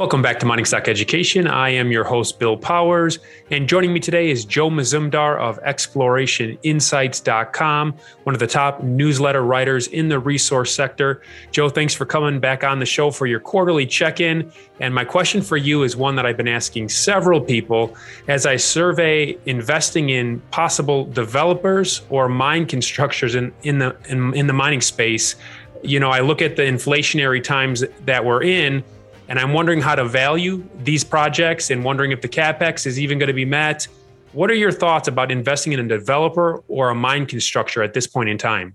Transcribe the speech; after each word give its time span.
Welcome 0.00 0.22
back 0.22 0.40
to 0.40 0.46
Mining 0.46 0.64
Stock 0.64 0.88
Education. 0.88 1.46
I 1.46 1.68
am 1.68 1.92
your 1.92 2.04
host, 2.04 2.38
Bill 2.38 2.56
Powers, 2.56 3.18
and 3.50 3.68
joining 3.68 3.92
me 3.92 4.00
today 4.00 4.30
is 4.30 4.46
Joe 4.46 4.70
Mazumdar 4.70 5.38
of 5.38 5.62
ExplorationInsights.com, 5.62 7.94
one 8.22 8.34
of 8.34 8.38
the 8.38 8.46
top 8.46 8.82
newsletter 8.82 9.42
writers 9.42 9.88
in 9.88 10.08
the 10.08 10.18
resource 10.18 10.74
sector. 10.74 11.20
Joe, 11.50 11.68
thanks 11.68 11.92
for 11.92 12.06
coming 12.06 12.40
back 12.40 12.64
on 12.64 12.78
the 12.78 12.86
show 12.86 13.10
for 13.10 13.26
your 13.26 13.40
quarterly 13.40 13.84
check 13.84 14.20
in. 14.20 14.50
And 14.80 14.94
my 14.94 15.04
question 15.04 15.42
for 15.42 15.58
you 15.58 15.82
is 15.82 15.98
one 15.98 16.16
that 16.16 16.24
I've 16.24 16.38
been 16.38 16.48
asking 16.48 16.88
several 16.88 17.38
people 17.38 17.94
as 18.26 18.46
I 18.46 18.56
survey 18.56 19.36
investing 19.44 20.08
in 20.08 20.40
possible 20.50 21.04
developers 21.04 22.00
or 22.08 22.26
mine 22.26 22.64
constructors 22.64 23.34
in, 23.34 23.52
in, 23.64 23.80
the, 23.80 23.94
in, 24.08 24.32
in 24.32 24.46
the 24.46 24.54
mining 24.54 24.80
space. 24.80 25.36
You 25.82 26.00
know, 26.00 26.08
I 26.08 26.20
look 26.20 26.40
at 26.40 26.56
the 26.56 26.62
inflationary 26.62 27.44
times 27.44 27.84
that 28.06 28.24
we're 28.24 28.42
in 28.42 28.82
and 29.30 29.38
I'm 29.38 29.52
wondering 29.52 29.80
how 29.80 29.94
to 29.94 30.04
value 30.04 30.68
these 30.82 31.04
projects 31.04 31.70
and 31.70 31.84
wondering 31.84 32.10
if 32.10 32.20
the 32.20 32.28
capex 32.28 32.84
is 32.84 32.98
even 32.98 33.16
going 33.18 33.28
to 33.28 33.32
be 33.32 33.44
met. 33.44 33.86
What 34.32 34.50
are 34.50 34.54
your 34.54 34.72
thoughts 34.72 35.06
about 35.06 35.30
investing 35.30 35.72
in 35.72 35.78
a 35.78 35.86
developer 35.86 36.64
or 36.66 36.90
a 36.90 36.96
mine 36.96 37.26
constructor 37.26 37.80
at 37.82 37.94
this 37.94 38.08
point 38.08 38.28
in 38.28 38.38
time? 38.38 38.74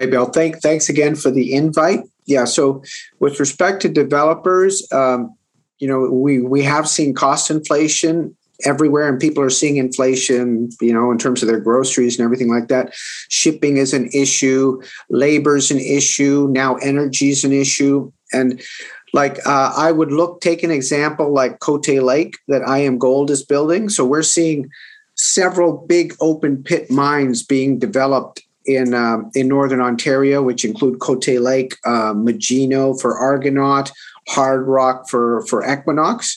Hey, 0.00 0.06
Bill. 0.06 0.26
Thank, 0.26 0.60
thanks 0.60 0.88
again 0.88 1.14
for 1.14 1.30
the 1.30 1.54
invite. 1.54 2.00
Yeah. 2.26 2.44
So, 2.44 2.82
with 3.20 3.38
respect 3.38 3.82
to 3.82 3.88
developers, 3.88 4.90
um, 4.92 5.36
you 5.78 5.86
know, 5.86 6.10
we 6.10 6.40
we 6.40 6.62
have 6.64 6.88
seen 6.88 7.14
cost 7.14 7.50
inflation 7.50 8.36
everywhere, 8.64 9.08
and 9.08 9.20
people 9.20 9.44
are 9.44 9.50
seeing 9.50 9.76
inflation. 9.76 10.70
You 10.80 10.92
know, 10.92 11.12
in 11.12 11.18
terms 11.18 11.42
of 11.42 11.48
their 11.48 11.60
groceries 11.60 12.18
and 12.18 12.24
everything 12.24 12.50
like 12.50 12.66
that. 12.68 12.92
Shipping 13.28 13.76
is 13.76 13.92
an 13.92 14.08
issue. 14.12 14.80
Labor 15.10 15.56
is 15.56 15.70
an 15.70 15.78
issue. 15.78 16.48
Now, 16.50 16.76
energy 16.76 17.30
is 17.30 17.44
an 17.44 17.52
issue. 17.52 18.10
And 18.32 18.60
like 19.14 19.38
uh, 19.46 19.72
I 19.76 19.92
would 19.92 20.10
look, 20.10 20.40
take 20.40 20.64
an 20.64 20.72
example 20.72 21.32
like 21.32 21.60
Cote 21.60 21.86
Lake 21.86 22.36
that 22.48 22.62
IAMGOLD 22.62 23.30
is 23.30 23.44
building. 23.44 23.88
So 23.88 24.04
we're 24.04 24.24
seeing 24.24 24.68
several 25.14 25.86
big 25.86 26.16
open 26.20 26.64
pit 26.64 26.90
mines 26.90 27.44
being 27.44 27.78
developed 27.78 28.42
in 28.66 28.92
um, 28.92 29.30
in 29.36 29.46
northern 29.46 29.80
Ontario, 29.80 30.42
which 30.42 30.64
include 30.64 30.98
Cote 30.98 31.28
Lake, 31.28 31.76
uh, 31.84 32.12
Magino 32.12 33.00
for 33.00 33.16
Argonaut, 33.16 33.92
Hard 34.28 34.66
Rock 34.66 35.08
for 35.08 35.46
for 35.46 35.62
Equinox, 35.62 36.36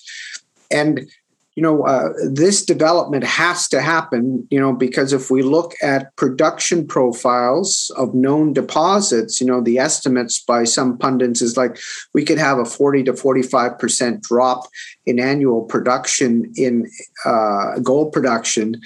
and 0.70 1.10
you 1.58 1.64
know, 1.64 1.88
uh, 1.88 2.10
this 2.30 2.64
development 2.64 3.24
has 3.24 3.68
to 3.70 3.82
happen, 3.82 4.48
you 4.52 4.60
know, 4.60 4.72
because 4.72 5.12
if 5.12 5.32
we 5.32 5.42
look 5.42 5.74
at 5.82 6.16
production 6.16 6.86
profiles 6.86 7.92
of 7.98 8.14
known 8.14 8.54
deposits, 8.54 9.42
you 9.42 9.48
know, 9.48 9.60
the 9.60 9.80
estimates 9.80 10.38
by 10.38 10.66
some 10.66 11.00
pundits 11.00 11.42
is 11.42 11.58
like 11.58 11.80
we 12.14 12.24
could 12.24 12.38
have 12.38 12.60
a 12.60 12.66
40 12.66 13.06
to 13.06 13.14
45% 13.14 14.22
drop 14.22 14.68
in 15.08 15.20
annual 15.20 15.64
production 15.64 16.54
in 16.56 16.86
uh, 17.26 17.80
gold 17.80 18.14
production 18.14 18.80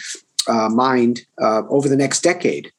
uh, 0.47 0.69
mined 0.69 1.25
uh, 1.41 1.63
over 1.67 1.89
the 1.89 1.97
next 1.97 2.21
decade. 2.21 2.71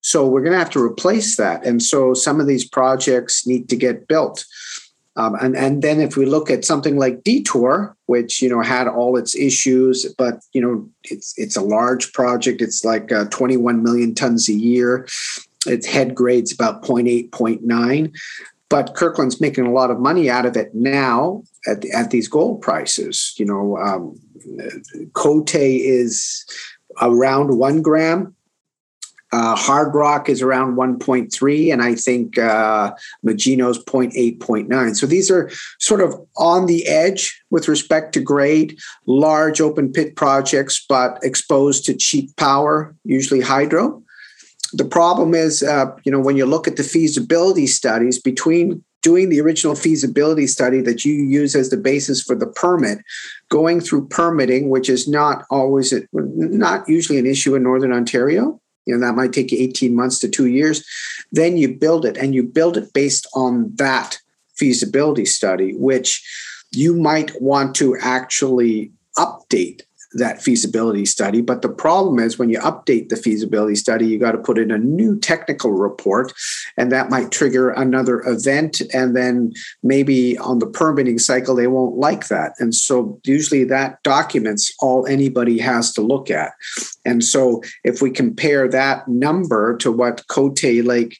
So 0.00 0.26
we're 0.26 0.40
going 0.40 0.52
to 0.52 0.58
have 0.58 0.70
to 0.70 0.82
replace 0.82 1.36
that. 1.36 1.66
And 1.66 1.82
so 1.82 2.14
some 2.14 2.40
of 2.40 2.46
these 2.46 2.66
projects 2.66 3.46
need 3.46 3.68
to 3.68 3.76
get 3.76 4.08
built. 4.08 4.46
Um, 5.16 5.36
and 5.40 5.56
and 5.56 5.82
then 5.82 6.00
if 6.00 6.16
we 6.16 6.26
look 6.26 6.50
at 6.50 6.64
something 6.64 6.98
like 6.98 7.22
Detour, 7.22 7.96
which 8.06 8.42
you 8.42 8.48
know 8.48 8.62
had 8.62 8.88
all 8.88 9.16
its 9.16 9.34
issues, 9.36 10.12
but 10.18 10.40
you 10.52 10.60
know 10.60 10.88
it's 11.04 11.34
it's 11.36 11.56
a 11.56 11.62
large 11.62 12.12
project. 12.12 12.60
It's 12.60 12.84
like 12.84 13.12
uh, 13.12 13.26
21 13.26 13.82
million 13.82 14.14
tons 14.14 14.48
a 14.48 14.54
year. 14.54 15.06
Its 15.66 15.86
head 15.86 16.14
grade's 16.14 16.52
about 16.52 16.82
0.8, 16.82 17.30
0.9. 17.30 18.12
But 18.68 18.94
Kirkland's 18.94 19.40
making 19.40 19.66
a 19.66 19.72
lot 19.72 19.90
of 19.90 20.00
money 20.00 20.28
out 20.28 20.46
of 20.46 20.56
it 20.56 20.74
now 20.74 21.42
at, 21.66 21.84
at 21.86 22.10
these 22.10 22.28
gold 22.28 22.60
prices. 22.60 23.34
You 23.38 23.46
know, 23.46 23.76
um, 23.78 24.18
Cote 25.12 25.54
is 25.54 26.44
around 27.00 27.56
one 27.56 27.82
gram 27.82 28.34
uh, 29.34 29.56
Hardrock 29.56 30.28
is 30.28 30.42
around 30.42 30.76
1.3, 30.76 31.72
and 31.72 31.82
I 31.82 31.96
think 31.96 32.38
uh, 32.38 32.94
Magino's 33.26 33.82
0.8, 33.84 34.38
0.9. 34.38 34.96
So 34.96 35.06
these 35.06 35.28
are 35.28 35.50
sort 35.80 36.00
of 36.00 36.14
on 36.36 36.66
the 36.66 36.86
edge 36.86 37.42
with 37.50 37.66
respect 37.66 38.14
to 38.14 38.20
grade, 38.20 38.78
large 39.06 39.60
open 39.60 39.90
pit 39.90 40.14
projects, 40.14 40.84
but 40.88 41.18
exposed 41.24 41.84
to 41.86 41.94
cheap 41.94 42.36
power, 42.36 42.94
usually 43.02 43.40
hydro. 43.40 44.00
The 44.72 44.84
problem 44.84 45.34
is, 45.34 45.64
uh, 45.64 45.86
you 46.04 46.12
know, 46.12 46.20
when 46.20 46.36
you 46.36 46.46
look 46.46 46.68
at 46.68 46.76
the 46.76 46.84
feasibility 46.84 47.66
studies 47.66 48.20
between 48.20 48.84
doing 49.02 49.30
the 49.30 49.40
original 49.40 49.74
feasibility 49.74 50.46
study 50.46 50.80
that 50.80 51.04
you 51.04 51.12
use 51.12 51.56
as 51.56 51.70
the 51.70 51.76
basis 51.76 52.22
for 52.22 52.36
the 52.36 52.46
permit, 52.46 52.98
going 53.48 53.80
through 53.80 54.06
permitting, 54.06 54.70
which 54.70 54.88
is 54.88 55.08
not 55.08 55.44
always, 55.50 55.92
a, 55.92 56.02
not 56.12 56.88
usually 56.88 57.18
an 57.18 57.26
issue 57.26 57.56
in 57.56 57.64
Northern 57.64 57.92
Ontario, 57.92 58.60
you 58.86 58.94
know 58.94 59.06
that 59.06 59.14
might 59.14 59.32
take 59.32 59.50
you 59.52 59.58
18 59.58 59.94
months 59.94 60.18
to 60.18 60.28
two 60.28 60.46
years 60.46 60.84
then 61.32 61.56
you 61.56 61.74
build 61.74 62.04
it 62.04 62.16
and 62.16 62.34
you 62.34 62.42
build 62.42 62.76
it 62.76 62.92
based 62.92 63.26
on 63.34 63.72
that 63.76 64.18
feasibility 64.56 65.24
study 65.24 65.74
which 65.74 66.22
you 66.72 66.94
might 66.94 67.40
want 67.40 67.74
to 67.76 67.96
actually 68.00 68.90
update 69.16 69.82
that 70.14 70.42
feasibility 70.42 71.04
study. 71.04 71.40
But 71.40 71.62
the 71.62 71.68
problem 71.68 72.18
is 72.18 72.38
when 72.38 72.50
you 72.50 72.58
update 72.60 73.08
the 73.08 73.16
feasibility 73.16 73.76
study, 73.76 74.06
you 74.06 74.18
got 74.18 74.32
to 74.32 74.38
put 74.38 74.58
in 74.58 74.70
a 74.70 74.78
new 74.78 75.18
technical 75.18 75.72
report, 75.72 76.32
and 76.76 76.90
that 76.92 77.10
might 77.10 77.30
trigger 77.30 77.70
another 77.70 78.22
event. 78.26 78.80
And 78.92 79.16
then 79.16 79.52
maybe 79.82 80.38
on 80.38 80.58
the 80.58 80.66
permitting 80.66 81.18
cycle, 81.18 81.54
they 81.54 81.66
won't 81.66 81.96
like 81.96 82.28
that. 82.28 82.52
And 82.58 82.74
so 82.74 83.20
usually 83.24 83.64
that 83.64 84.02
documents 84.02 84.74
all 84.80 85.06
anybody 85.06 85.58
has 85.58 85.92
to 85.94 86.02
look 86.02 86.30
at. 86.30 86.52
And 87.04 87.22
so 87.22 87.62
if 87.84 88.00
we 88.00 88.10
compare 88.10 88.68
that 88.68 89.06
number 89.08 89.76
to 89.78 89.92
what 89.92 90.26
Cote 90.28 90.62
Lake 90.62 91.18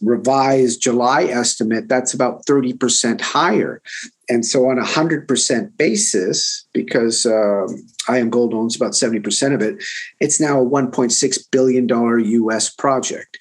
revised 0.00 0.80
July 0.80 1.24
estimate, 1.24 1.88
that's 1.88 2.14
about 2.14 2.46
30% 2.46 3.20
higher. 3.20 3.82
And 4.30 4.44
so, 4.44 4.68
on 4.68 4.78
a 4.78 4.84
100% 4.84 5.76
basis, 5.76 6.66
because 6.74 7.24
um, 7.24 7.68
IAMGOLD 8.08 8.52
owns 8.52 8.76
about 8.76 8.92
70% 8.92 9.54
of 9.54 9.62
it, 9.62 9.82
it's 10.20 10.40
now 10.40 10.60
a 10.60 10.66
$1.6 10.66 11.38
billion 11.50 11.88
US 11.88 12.68
project. 12.68 13.38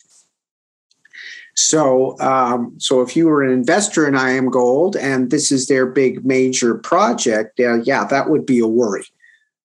So, 1.56 2.18
um, 2.20 2.76
so 2.78 3.02
if 3.02 3.18
you 3.18 3.26
were 3.26 3.44
an 3.44 3.52
investor 3.52 4.08
in 4.08 4.14
IAMGOLD 4.14 4.96
and 4.96 5.32
this 5.32 5.52
is 5.52 5.68
their 5.68 5.88
big 5.88 6.24
major 6.24 6.76
project, 6.76 7.60
uh, 7.60 7.82
yeah, 7.82 8.06
that 8.06 8.30
would 8.30 8.46
be 8.46 8.60
a 8.60 8.68
worry. 8.68 9.06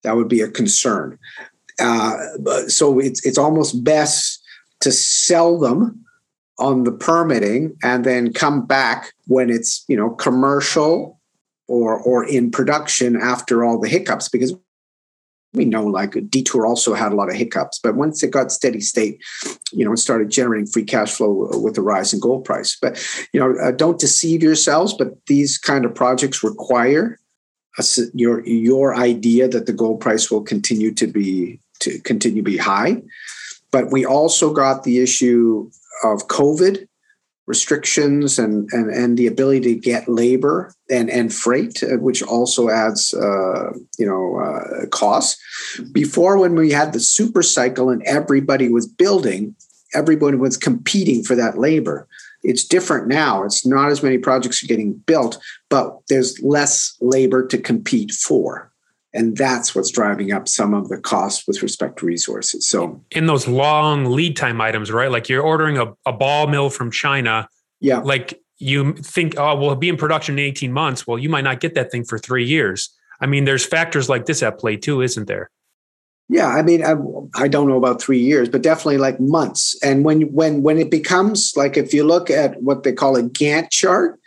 That 0.02 0.16
would 0.16 0.28
be 0.28 0.40
a 0.40 0.48
concern. 0.48 1.18
Uh, 1.78 2.16
so 2.68 2.98
it's 2.98 3.24
it's 3.26 3.38
almost 3.38 3.84
best 3.84 4.42
to 4.80 4.90
sell 4.90 5.58
them 5.58 6.04
on 6.58 6.84
the 6.84 6.92
permitting 6.92 7.76
and 7.82 8.04
then 8.04 8.32
come 8.32 8.66
back 8.66 9.12
when 9.26 9.50
it's 9.50 9.84
you 9.88 9.96
know 9.96 10.10
commercial 10.10 11.20
or 11.68 11.98
or 11.98 12.24
in 12.24 12.50
production 12.50 13.16
after 13.16 13.64
all 13.64 13.80
the 13.80 13.88
hiccups 13.88 14.28
because 14.28 14.54
we 15.54 15.64
know 15.64 15.84
like 15.84 16.14
detour 16.30 16.66
also 16.66 16.94
had 16.94 17.12
a 17.12 17.14
lot 17.14 17.28
of 17.28 17.34
hiccups 17.34 17.78
but 17.82 17.94
once 17.94 18.22
it 18.22 18.30
got 18.30 18.52
steady 18.52 18.80
state 18.80 19.20
you 19.72 19.84
know 19.84 19.92
it 19.92 19.98
started 19.98 20.30
generating 20.30 20.66
free 20.66 20.84
cash 20.84 21.12
flow 21.12 21.48
with 21.60 21.74
the 21.74 21.82
rise 21.82 22.12
in 22.12 22.20
gold 22.20 22.44
price. 22.44 22.76
But 22.80 23.02
you 23.32 23.40
know 23.40 23.54
uh, 23.58 23.72
don't 23.72 23.98
deceive 23.98 24.42
yourselves 24.42 24.94
but 24.94 25.14
these 25.26 25.58
kind 25.58 25.84
of 25.84 25.94
projects 25.94 26.44
require 26.44 27.19
a, 27.78 27.84
your 28.14 28.46
your 28.46 28.94
idea 28.94 29.48
that 29.48 29.66
the 29.66 29.72
gold 29.72 30.00
price 30.00 30.31
will 30.31 30.43
continue 30.43 30.93
to 30.94 31.06
be 31.06 31.60
to 31.81 31.99
continue 32.00 32.43
to 32.43 32.50
be 32.50 32.56
high. 32.56 33.02
But 33.70 33.90
we 33.90 34.04
also 34.04 34.52
got 34.52 34.84
the 34.84 35.00
issue 35.00 35.70
of 36.02 36.28
COVID 36.28 36.86
restrictions 37.46 38.38
and, 38.38 38.68
and, 38.72 38.90
and 38.90 39.18
the 39.18 39.26
ability 39.26 39.60
to 39.60 39.74
get 39.74 40.08
labor 40.08 40.72
and, 40.90 41.10
and 41.10 41.34
freight, 41.34 41.82
uh, 41.82 41.98
which 41.98 42.22
also 42.22 42.68
adds, 42.70 43.12
uh, 43.14 43.72
you 43.98 44.06
know, 44.06 44.38
uh, 44.38 44.86
costs. 44.86 45.40
Before, 45.92 46.38
when 46.38 46.54
we 46.54 46.70
had 46.70 46.92
the 46.92 47.00
super 47.00 47.42
cycle 47.42 47.90
and 47.90 48.02
everybody 48.04 48.68
was 48.68 48.86
building, 48.86 49.56
everybody 49.92 50.36
was 50.36 50.56
competing 50.56 51.24
for 51.24 51.34
that 51.34 51.58
labor. 51.58 52.06
It's 52.44 52.64
different 52.64 53.08
now. 53.08 53.44
It's 53.44 53.66
not 53.66 53.90
as 53.90 54.02
many 54.02 54.18
projects 54.18 54.62
are 54.62 54.66
getting 54.66 54.94
built, 54.94 55.38
but 55.68 55.98
there's 56.08 56.40
less 56.42 56.96
labor 57.00 57.46
to 57.48 57.58
compete 57.58 58.12
for 58.12 58.71
and 59.14 59.37
that's 59.37 59.75
what's 59.75 59.91
driving 59.91 60.32
up 60.32 60.49
some 60.49 60.75
of 60.75 60.88
the 60.88 60.99
costs 60.99 61.47
with 61.47 61.62
respect 61.62 61.99
to 61.99 62.06
resources. 62.06 62.69
So 62.69 63.05
in 63.11 63.26
those 63.26 63.47
long 63.47 64.06
lead 64.06 64.37
time 64.37 64.61
items 64.61 64.91
right? 64.91 65.11
Like 65.11 65.29
you're 65.29 65.43
ordering 65.43 65.79
a, 65.79 65.93
a 66.06 66.12
ball 66.12 66.47
mill 66.47 66.70
from 66.70 66.91
china. 66.91 67.49
Yeah. 67.81 67.99
Like 67.99 68.41
you 68.59 68.94
think 68.94 69.35
oh 69.38 69.56
we'll 69.56 69.75
be 69.75 69.88
in 69.88 69.97
production 69.97 70.38
in 70.38 70.44
18 70.44 70.73
months. 70.73 71.06
Well 71.06 71.19
you 71.19 71.29
might 71.29 71.44
not 71.44 71.61
get 71.61 71.75
that 71.75 71.91
thing 71.91 72.05
for 72.05 72.19
three 72.19 72.44
years. 72.44 72.91
I 73.20 73.26
mean 73.26 73.44
there's 73.44 73.64
factors 73.64 74.09
like 74.09 74.26
this 74.26 74.43
at 74.43 74.59
play 74.59 74.76
too 74.76 75.03
isn't 75.03 75.26
there? 75.26 75.50
Yeah, 76.29 76.47
I 76.47 76.62
mean, 76.62 76.82
I, 76.82 76.94
I, 77.35 77.47
don't 77.47 77.69
know 77.69 77.76
about 77.76 78.00
three 78.00 78.20
years, 78.20 78.49
but 78.49 78.62
definitely 78.62 78.97
like 78.97 79.20
months. 79.20 79.76
And 79.82 80.03
when 80.03 80.32
when 80.32 80.62
when 80.62 80.79
it 80.79 80.91
becomes 80.91 81.53
like, 81.56 81.76
if 81.76 81.93
you 81.93 82.05
look 82.05 82.31
at 82.31 82.62
what 82.62 82.85
they 82.85 82.93
call 82.93 83.17
a 83.17 83.23
Gantt 83.23 83.70
chart, 83.70 84.19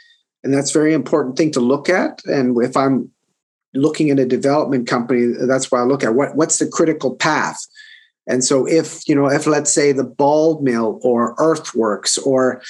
and 0.46 0.54
that's 0.54 0.70
a 0.70 0.80
very 0.80 0.94
important 0.94 1.36
thing 1.36 1.52
to 1.52 1.60
look 1.60 1.90
at. 1.90 2.24
And 2.26 2.56
if 2.64 2.78
I'm 2.78 3.10
looking 3.76 4.10
at 4.10 4.20
a 4.20 4.26
development 4.26 4.88
company, 4.88 5.34
that's 5.48 5.72
why 5.72 5.80
I 5.80 5.84
look 5.84 6.04
at 6.04 6.16
what 6.16 6.36
what's 6.36 6.60
the 6.60 6.68
critical 6.68 7.16
path. 7.16 7.60
And 8.28 8.44
so, 8.44 8.66
if 8.66 9.08
you 9.08 9.16
know, 9.16 9.28
if 9.28 9.46
let's 9.46 9.72
say 9.72 9.92
the 9.92 10.04
ball 10.04 10.62
mill 10.62 11.00
or 11.04 11.36
earthworks 11.38 12.18
or 12.18 12.62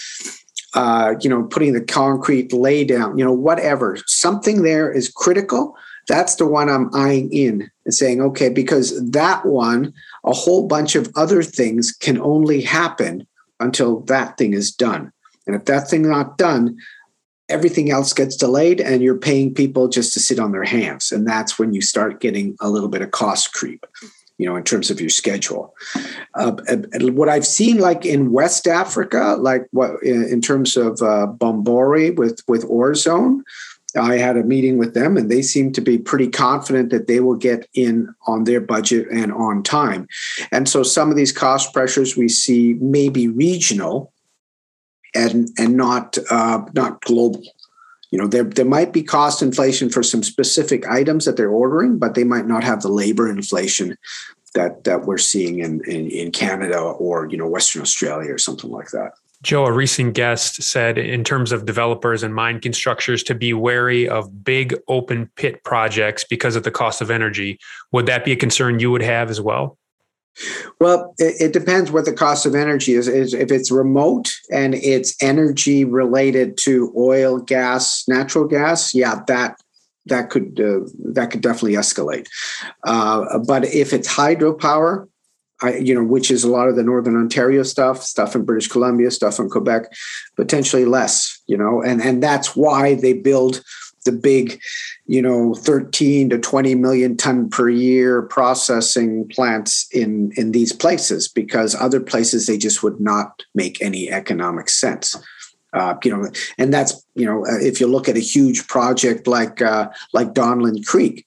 uh, 0.74 1.16
you 1.22 1.30
know, 1.30 1.44
putting 1.44 1.74
the 1.74 1.81
concrete 1.81 2.52
lay 2.52 2.84
down, 2.84 3.18
you 3.18 3.24
know, 3.24 3.31
whatever, 3.31 3.98
something 4.06 4.63
there 4.63 4.92
is 4.92 5.10
critical 5.10 5.75
that's 6.07 6.36
the 6.36 6.46
one 6.46 6.69
I'm 6.69 6.94
eyeing 6.94 7.31
in 7.31 7.69
and 7.86 7.94
saying, 7.94 8.22
okay, 8.22 8.50
because 8.50 9.10
that 9.12 9.46
one, 9.46 9.94
a 10.24 10.34
whole 10.34 10.68
bunch 10.68 10.96
of 10.96 11.12
other 11.16 11.42
things 11.42 11.92
can 11.92 12.22
only 12.22 12.62
happen 12.62 13.25
until 13.60 14.02
that 14.02 14.38
thing 14.38 14.54
is 14.54 14.72
done. 14.72 15.12
And 15.48 15.56
if 15.56 15.66
that 15.66 15.90
thing's 15.90 16.07
not 16.07 16.38
done, 16.38 16.78
everything 17.50 17.92
else 17.92 18.13
gets 18.13 18.36
delayed 18.36 18.81
and 18.81 19.01
you're 19.01 19.18
paying 19.18 19.53
people 19.53 19.88
just 19.88 20.13
to 20.13 20.19
sit 20.19 20.39
on 20.39 20.51
their 20.51 20.63
hands. 20.63 21.12
And 21.12 21.27
that's 21.27 21.59
when 21.59 21.74
you 21.74 21.81
start 21.81 22.19
getting 22.19 22.56
a 22.59 22.69
little 22.69 22.89
bit 22.89 23.01
of 23.01 23.12
cost 23.12 23.53
creep 23.53 23.86
you 24.38 24.45
know, 24.45 24.56
in 24.56 24.63
terms 24.63 24.92
of 24.92 25.00
your 25.00 25.09
schedule. 25.09 25.74
Uh, 26.33 26.51
what 26.94 27.30
I've 27.30 27.45
seen, 27.45 27.77
like 27.77 28.06
in 28.06 28.31
West 28.31 28.68
Africa, 28.68 29.38
like 29.39 29.65
what 29.71 30.03
in 30.03 30.42
terms 30.42 30.75
of 30.75 31.01
uh, 31.01 31.27
Bomboré 31.38 32.15
with 32.15 32.42
with 32.47 32.68
Orezone, 32.68 33.42
I 33.97 34.18
had 34.18 34.38
a 34.38 34.44
meeting 34.44 34.77
with 34.77 34.94
them 34.94 35.18
and 35.18 35.31
they 35.31 35.42
seem 35.42 35.71
to 35.74 35.81
be 35.81 35.97
pretty 35.97 36.27
confident 36.27 36.89
that 36.89 37.07
they 37.07 37.19
will 37.19 37.36
get 37.36 37.68
in 37.74 38.13
on 38.27 38.44
their 38.44 38.62
budget 38.62 39.07
and 39.09 39.31
on 39.31 39.63
time. 39.63 40.07
And 40.51 40.68
so 40.68 40.83
some 40.83 41.09
of 41.09 41.15
these 41.15 41.31
cost 41.31 41.74
pressures 41.74 42.18
we 42.18 42.27
see 42.27 42.74
may 42.75 43.09
be 43.09 43.27
regional 43.27 44.12
and 45.16 45.50
and 45.58 45.76
not 45.76 46.18
uh, 46.30 46.62
not 46.74 47.02
global. 47.02 47.42
You 48.12 48.20
know, 48.20 48.28
there 48.28 48.44
there 48.44 48.66
might 48.66 48.94
be 48.94 49.04
cost 49.04 49.42
inflation 49.42 49.90
for 49.90 50.04
some 50.04 50.24
specific 50.24 50.88
items 50.88 51.26
that 51.26 51.38
they're 51.38 51.50
ordering, 51.50 51.98
but 51.98 52.14
they 52.16 52.24
might 52.24 52.48
not 52.48 52.64
have 52.64 52.82
the 52.82 52.90
labor 52.90 53.30
inflation 53.30 53.98
that 54.54 54.84
that 54.84 55.06
we're 55.06 55.18
seeing 55.18 55.60
in, 55.60 55.82
in, 55.86 56.10
in 56.10 56.32
Canada 56.32 56.80
or 56.80 57.28
you 57.28 57.38
know 57.38 57.48
Western 57.48 57.82
Australia 57.82 58.34
or 58.34 58.38
something 58.38 58.72
like 58.72 58.90
that. 58.92 59.14
Joe, 59.44 59.66
a 59.66 59.72
recent 59.72 60.16
guest 60.16 60.64
said 60.64 60.98
in 60.98 61.24
terms 61.24 61.52
of 61.52 61.66
developers 61.66 62.24
and 62.24 62.34
mine 62.34 62.60
constructors 62.60 63.22
to 63.24 63.36
be 63.36 63.54
wary 63.54 64.10
of 64.10 64.44
big 64.44 64.76
open 64.88 65.30
pit 65.36 65.64
projects 65.64 66.24
because 66.24 66.56
of 66.56 66.64
the 66.64 66.72
cost 66.72 67.02
of 67.02 67.12
energy. 67.12 67.60
Would 67.92 68.08
that 68.08 68.26
be 68.26 68.32
a 68.32 68.36
concern 68.36 68.80
you 68.80 68.90
would 68.92 69.04
have 69.04 69.30
as 69.30 69.40
well? 69.40 69.78
Well, 70.80 71.14
it, 71.18 71.36
it 71.40 71.54
depends 71.54 71.92
what 71.92 72.06
the 72.06 72.14
cost 72.14 72.46
of 72.46 72.56
energy 72.56 72.94
is. 72.94 73.08
is. 73.08 73.34
If 73.34 73.52
it's 73.52 73.72
remote 73.72 74.34
and 74.52 74.76
it's 74.76 75.16
energy 75.22 75.86
related 75.86 76.58
to 76.60 76.94
oil, 76.98 77.40
gas, 77.40 78.04
natural 78.08 78.46
gas, 78.46 78.94
yeah, 78.94 79.22
that 79.28 79.60
that 80.08 80.30
could 80.30 80.60
uh, 80.60 80.88
that 81.14 81.32
could 81.32 81.42
definitely 81.42 81.74
escalate. 81.74 82.28
Uh, 82.86 83.40
but 83.40 83.66
if 83.66 83.94
it's 83.94 84.14
hydropower, 84.14 85.08
I, 85.62 85.76
you 85.76 85.96
know, 85.96 86.04
which 86.04 86.32
is 86.32 86.44
a 86.44 86.50
lot 86.50 86.68
of 86.68 86.76
the 86.76 86.84
Northern 86.84 87.16
Ontario 87.16 87.64
stuff, 87.64 88.04
stuff 88.04 88.36
in 88.36 88.44
British 88.44 88.68
Columbia, 88.68 89.10
stuff 89.12 89.40
in 89.40 89.50
Quebec, 89.50 89.86
potentially 90.36 90.86
less, 90.86 91.42
you 91.48 91.58
know, 91.58 91.81
and, 91.81 92.02
and 92.02 92.22
that's 92.22 92.56
why 92.56 92.96
they 92.96 93.14
build 93.14 93.64
the 94.06 94.12
big, 94.12 94.60
you 95.07 95.22
know, 95.22 95.54
13 95.54 96.30
to 96.30 96.40
20 96.40 96.75
million 96.75 97.16
ton 97.16 97.50
per 97.50 97.69
year 97.69 98.24
processing 98.24 99.28
plants 99.30 99.88
in, 99.92 100.31
in 100.36 100.52
these 100.52 100.74
places, 100.74 101.28
because 101.28 101.75
other 101.75 102.00
places 102.00 102.48
they 102.48 102.57
just 102.57 102.81
would 102.81 103.00
not 103.00 103.44
make 103.54 103.81
any 103.81 104.10
economic 104.10 104.69
sense. 104.69 105.16
Uh, 105.74 105.96
you 106.04 106.16
know, 106.16 106.30
and 106.57 106.74
that's, 106.74 107.06
you 107.16 107.25
know, 107.25 107.46
if 107.46 107.80
you 107.80 107.88
look 107.88 108.07
at 108.07 108.16
a 108.16 108.22
huge 108.22 108.68
project 108.68 109.28
like, 109.28 109.62
uh, 109.62 109.90
like 110.13 110.34
Donlin 110.34 110.86
Creek, 110.86 111.25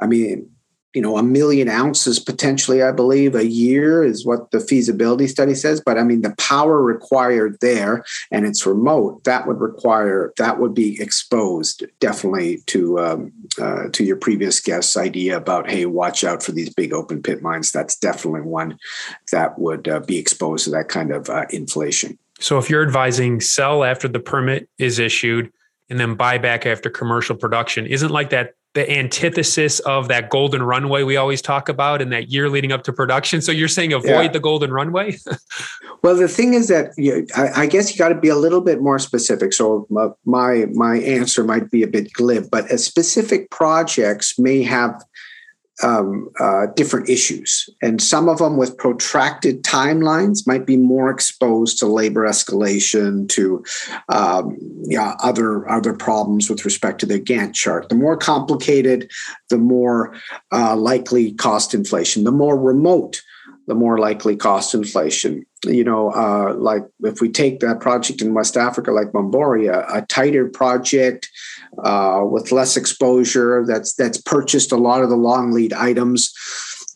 I 0.00 0.06
mean, 0.06 0.50
you 0.94 1.02
know 1.02 1.16
a 1.16 1.22
million 1.22 1.68
ounces 1.68 2.18
potentially 2.18 2.82
i 2.82 2.90
believe 2.90 3.34
a 3.34 3.46
year 3.46 4.02
is 4.02 4.24
what 4.24 4.50
the 4.50 4.60
feasibility 4.60 5.26
study 5.26 5.54
says 5.54 5.80
but 5.84 5.98
i 5.98 6.02
mean 6.02 6.22
the 6.22 6.34
power 6.36 6.82
required 6.82 7.56
there 7.60 8.04
and 8.30 8.46
it's 8.46 8.66
remote 8.66 9.22
that 9.24 9.46
would 9.46 9.60
require 9.60 10.32
that 10.36 10.58
would 10.58 10.74
be 10.74 11.00
exposed 11.00 11.84
definitely 12.00 12.58
to 12.66 12.98
um, 12.98 13.32
uh, 13.60 13.88
to 13.92 14.04
your 14.04 14.16
previous 14.16 14.60
guest's 14.60 14.96
idea 14.96 15.36
about 15.36 15.70
hey 15.70 15.86
watch 15.86 16.24
out 16.24 16.42
for 16.42 16.52
these 16.52 16.72
big 16.72 16.92
open 16.92 17.22
pit 17.22 17.42
mines. 17.42 17.72
That's 17.72 17.96
definitely 17.96 18.42
one 18.42 18.78
that 19.32 19.58
would 19.58 19.88
uh, 19.88 20.00
be 20.00 20.18
exposed 20.18 20.64
to 20.64 20.70
that 20.70 20.88
kind 20.88 21.12
of 21.12 21.28
uh, 21.28 21.46
inflation. 21.50 22.18
So 22.38 22.58
if 22.58 22.70
you're 22.70 22.82
advising 22.82 23.40
sell 23.40 23.84
after 23.84 24.08
the 24.08 24.20
permit 24.20 24.68
is 24.78 24.98
issued 24.98 25.52
and 25.88 26.00
then 26.00 26.14
buy 26.14 26.38
back 26.38 26.66
after 26.66 26.88
commercial 26.88 27.36
production 27.36 27.86
isn't 27.86 28.10
like 28.10 28.30
that 28.30 28.54
the 28.74 28.88
antithesis 28.88 29.80
of 29.80 30.06
that 30.08 30.30
golden 30.30 30.62
runway 30.62 31.02
we 31.02 31.16
always 31.16 31.42
talk 31.42 31.68
about 31.68 32.00
in 32.00 32.10
that 32.10 32.30
year 32.30 32.48
leading 32.48 32.70
up 32.70 32.84
to 32.84 32.92
production. 32.92 33.40
So 33.40 33.50
you're 33.50 33.66
saying 33.66 33.92
avoid 33.92 34.08
yeah. 34.08 34.28
the 34.28 34.38
golden 34.38 34.72
runway? 34.72 35.18
well, 36.02 36.14
the 36.14 36.28
thing 36.28 36.54
is 36.54 36.68
that 36.68 36.92
you, 36.96 37.26
I, 37.36 37.62
I, 37.62 37.66
guess 37.66 37.90
you 37.90 37.98
got 37.98 38.10
to 38.10 38.14
be 38.14 38.28
a 38.28 38.36
little 38.36 38.60
bit 38.60 38.80
more 38.80 39.00
specific. 39.00 39.52
So 39.52 39.88
my 40.24 40.66
my 40.72 40.96
answer 40.98 41.42
might 41.42 41.70
be 41.70 41.82
a 41.82 41.88
bit 41.88 42.12
glib, 42.12 42.48
but 42.50 42.68
specific 42.78 43.50
projects 43.50 44.38
may 44.38 44.62
have 44.62 45.02
um, 45.82 46.30
uh, 46.38 46.66
different 46.76 47.08
issues. 47.08 47.68
And 47.82 48.02
some 48.02 48.28
of 48.28 48.38
them 48.38 48.56
with 48.56 48.76
protracted 48.76 49.62
timelines 49.62 50.46
might 50.46 50.66
be 50.66 50.76
more 50.76 51.10
exposed 51.10 51.78
to 51.78 51.86
labor 51.86 52.26
escalation, 52.26 53.28
to 53.30 53.64
um, 54.08 54.56
yeah, 54.84 55.14
other, 55.22 55.68
other 55.68 55.92
problems 55.92 56.50
with 56.50 56.64
respect 56.64 57.00
to 57.00 57.06
the 57.06 57.20
Gantt 57.20 57.54
chart. 57.54 57.88
The 57.88 57.94
more 57.94 58.16
complicated, 58.16 59.10
the 59.48 59.58
more 59.58 60.14
uh, 60.52 60.76
likely 60.76 61.32
cost 61.32 61.74
inflation. 61.74 62.24
The 62.24 62.32
more 62.32 62.58
remote, 62.58 63.22
the 63.70 63.74
more 63.76 63.98
likely 63.98 64.34
cost 64.34 64.74
inflation. 64.74 65.46
You 65.64 65.84
know, 65.84 66.10
uh, 66.10 66.54
like 66.54 66.82
if 67.04 67.20
we 67.20 67.28
take 67.28 67.60
that 67.60 67.78
project 67.78 68.20
in 68.20 68.34
West 68.34 68.56
Africa, 68.56 68.90
like 68.90 69.12
Bomboria, 69.12 69.86
a 69.94 70.04
tighter 70.06 70.48
project 70.48 71.30
uh, 71.84 72.22
with 72.24 72.50
less 72.50 72.76
exposure, 72.76 73.64
that's 73.64 73.94
that's 73.94 74.20
purchased 74.20 74.72
a 74.72 74.76
lot 74.76 75.02
of 75.02 75.08
the 75.08 75.16
long 75.16 75.52
lead 75.52 75.72
items. 75.72 76.34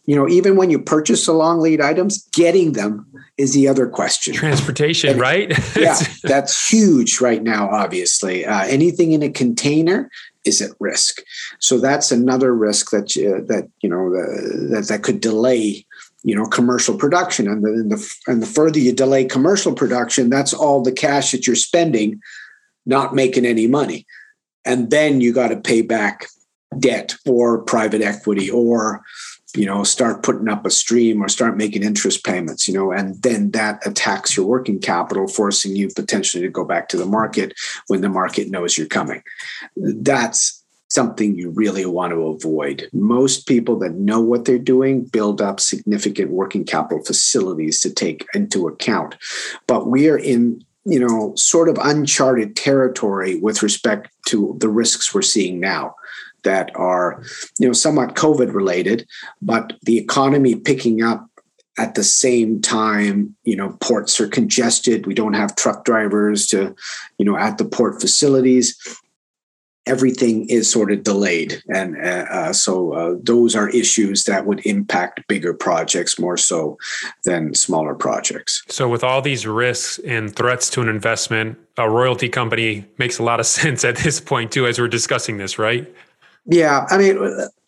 You 0.06 0.16
know, 0.16 0.28
even 0.28 0.56
when 0.56 0.69
you 0.69 0.81
purchase 0.81 1.26
the 1.26 1.32
long 1.32 1.60
lead 1.60 1.81
items, 1.81 2.28
getting 2.34 2.72
them 2.72 3.06
is 3.38 3.54
the 3.54 3.69
other 3.69 3.86
question. 3.86 4.34
Transportation, 4.34 5.10
and, 5.10 5.20
right? 5.20 5.50
yeah, 5.76 6.00
that's 6.24 6.69
huge 6.69 7.20
right 7.20 7.43
now. 7.43 7.70
Obviously, 7.70 8.44
uh, 8.44 8.64
anything 8.64 9.12
in 9.12 9.22
a 9.22 9.31
container 9.31 10.10
is 10.44 10.60
at 10.60 10.72
risk. 10.81 11.22
So 11.60 11.78
that's 11.78 12.10
another 12.10 12.52
risk 12.52 12.90
that 12.90 13.14
you, 13.14 13.44
that 13.46 13.69
you 13.81 13.88
know 13.88 14.10
that 14.10 14.86
that 14.88 15.04
could 15.04 15.20
delay 15.20 15.86
you 16.24 16.34
know 16.34 16.46
commercial 16.46 16.96
production. 16.96 17.46
And 17.46 17.62
the, 17.62 17.69
and 17.69 17.90
the 17.93 18.14
and 18.26 18.43
the 18.43 18.46
further 18.46 18.78
you 18.78 18.93
delay 18.93 19.24
commercial 19.24 19.74
production 19.74 20.31
that's 20.31 20.52
all 20.52 20.82
the 20.82 20.93
cash 20.93 21.31
that 21.31 21.46
you're 21.46 21.54
spending 21.54 22.20
not 22.86 23.14
making 23.14 23.46
any 23.46 23.66
money. 23.66 24.06
And 24.64 24.90
then 24.90 25.20
you 25.20 25.32
got 25.32 25.48
to 25.48 25.56
pay 25.56 25.82
back 25.82 26.26
debt 26.78 27.14
or 27.26 27.62
private 27.62 28.02
equity 28.02 28.50
or 28.50 29.02
you 29.54 29.66
know 29.66 29.84
start 29.84 30.24
putting 30.24 30.48
up 30.48 30.66
a 30.66 30.70
stream 30.70 31.22
or 31.22 31.28
start 31.28 31.56
making 31.56 31.84
interest 31.84 32.24
payments 32.24 32.66
you 32.66 32.74
know 32.74 32.90
and 32.90 33.22
then 33.22 33.52
that 33.52 33.86
attacks 33.86 34.36
your 34.36 34.44
working 34.44 34.81
capital 34.81 35.28
forcing 35.28 35.76
you 35.76 35.88
potentially 35.94 36.43
to 36.43 36.48
go 36.48 36.64
back 36.64 36.88
to 36.88 36.96
the 36.96 37.06
market 37.06 37.54
when 37.86 38.00
the 38.00 38.08
market 38.08 38.50
knows 38.50 38.76
you're 38.76 38.88
coming. 38.88 39.22
That's 39.76 40.63
something 40.91 41.34
you 41.34 41.50
really 41.50 41.86
want 41.86 42.12
to 42.12 42.26
avoid. 42.29 42.88
Most 42.93 43.46
people 43.46 43.79
that 43.81 43.94
know 43.94 44.20
what 44.20 44.44
they're 44.44 44.58
doing 44.58 45.05
build 45.05 45.41
up 45.41 45.60
significant 45.60 46.31
working 46.31 46.64
capital 46.64 47.05
facilities 47.05 47.81
to 47.81 47.93
take 47.93 48.26
into 48.34 48.69
account. 48.69 49.17
But 49.67 49.88
we 49.88 50.08
are 50.08 50.19
in 50.19 50.64
you 50.84 51.00
know 51.00 51.34
sort 51.34 51.69
of 51.69 51.79
uncharted 51.82 52.56
territory 52.56 53.38
with 53.41 53.62
respect 53.62 54.10
to 54.26 54.56
the 54.60 54.69
risks 54.69 55.14
we're 55.14 55.22
seeing 55.22 55.58
now 55.58 55.94
that 56.43 56.70
are 56.74 57.22
you 57.58 57.67
know 57.67 57.72
somewhat 57.72 58.14
covid 58.14 58.53
related 58.53 59.06
but 59.41 59.72
the 59.82 59.98
economy 59.98 60.55
picking 60.55 61.03
up 61.03 61.26
at 61.79 61.94
the 61.94 62.05
same 62.05 62.60
time 62.60 63.34
you 63.44 63.56
know 63.56 63.70
ports 63.81 64.20
are 64.20 64.29
congested 64.29 65.06
we 65.06 65.14
don't 65.14 65.32
have 65.32 65.56
truck 65.56 65.84
drivers 65.84 66.46
to 66.46 66.74
you 67.19 67.24
know 67.24 67.36
at 67.36 67.58
the 67.58 67.64
port 67.64 68.00
facilities 68.00 68.76
everything 69.86 70.48
is 70.48 70.70
sort 70.70 70.91
of 70.91 71.03
delayed. 71.03 71.62
And 71.69 71.96
uh, 71.96 72.26
uh, 72.31 72.53
so 72.53 72.93
uh, 72.93 73.14
those 73.22 73.55
are 73.55 73.69
issues 73.69 74.24
that 74.24 74.46
would 74.46 74.64
impact 74.67 75.26
bigger 75.29 75.53
projects 75.53 76.19
more 76.19 76.36
so 76.36 76.79
than 77.24 77.55
smaller 77.55 77.94
projects. 77.94 78.62
So, 78.69 78.88
with 78.88 79.05
all 79.05 79.20
these 79.20 79.46
risks 79.46 79.98
and 80.00 80.34
threats 80.34 80.70
to 80.70 80.81
an 80.81 80.88
investment, 80.88 81.58
a 81.76 81.91
royalty 81.91 82.29
company 82.29 82.86
makes 82.98 83.19
a 83.19 83.22
lot 83.22 83.41
of 83.41 83.46
sense 83.60 83.84
at 83.84 83.96
this 83.96 84.20
point, 84.20 84.53
too, 84.53 84.67
as 84.67 84.79
we're 84.79 84.88
discussing 84.88 85.36
this, 85.36 85.58
right? 85.58 85.93
Yeah, 86.46 86.86
I 86.91 86.98
mean, 86.98 87.19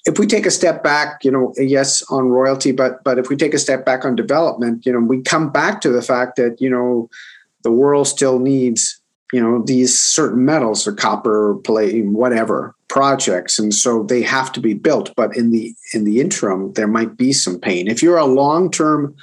if 0.07 0.19
we 0.19 0.27
take 0.27 0.47
a 0.47 0.51
step 0.51 0.83
back, 0.83 1.25
you 1.25 1.31
know, 1.31 1.53
yes 1.57 2.03
on 2.11 2.29
royalty, 2.29 2.73
but 2.73 3.03
but 3.05 3.19
if 3.19 3.29
we 3.29 3.37
take 3.37 3.55
a 3.55 3.59
step 3.59 3.85
back 3.85 4.05
on 4.05 4.15
development, 4.15 4.87
you 4.87 4.93
know, 4.93 5.01
we 5.01 5.23
come 5.23 5.51
back 5.51 5.81
to 5.81 5.91
the 5.91 6.03
fact 6.03 6.37
that 6.37 6.61
you 6.61 6.71
know 6.71 7.09
the 7.63 7.73
world 7.73 8.07
still 8.07 8.39
needs 8.39 9.01
you 9.33 9.41
know 9.41 9.63
these 9.65 9.99
certain 9.99 10.45
metals 10.45 10.87
or 10.87 10.93
copper 10.93 11.51
or 11.51 11.59
palladium 11.59 12.13
whatever 12.13 12.75
projects. 12.89 13.59
And 13.59 13.75
so 13.75 14.05
they 14.05 14.23
have 14.23 14.53
to 14.53 14.61
be 14.61 14.75
built 14.75 15.13
but 15.17 15.37
in 15.37 15.51
the 15.51 15.75
in 15.93 16.05
the 16.05 16.21
interim 16.21 16.73
there 16.75 16.89
might 16.89 17.17
be 17.17 17.33
some 17.33 17.59
pain. 17.59 17.89
If 17.89 18.03
you're 18.03 18.19
a 18.19 18.25
long 18.25 18.71
term 18.71 19.15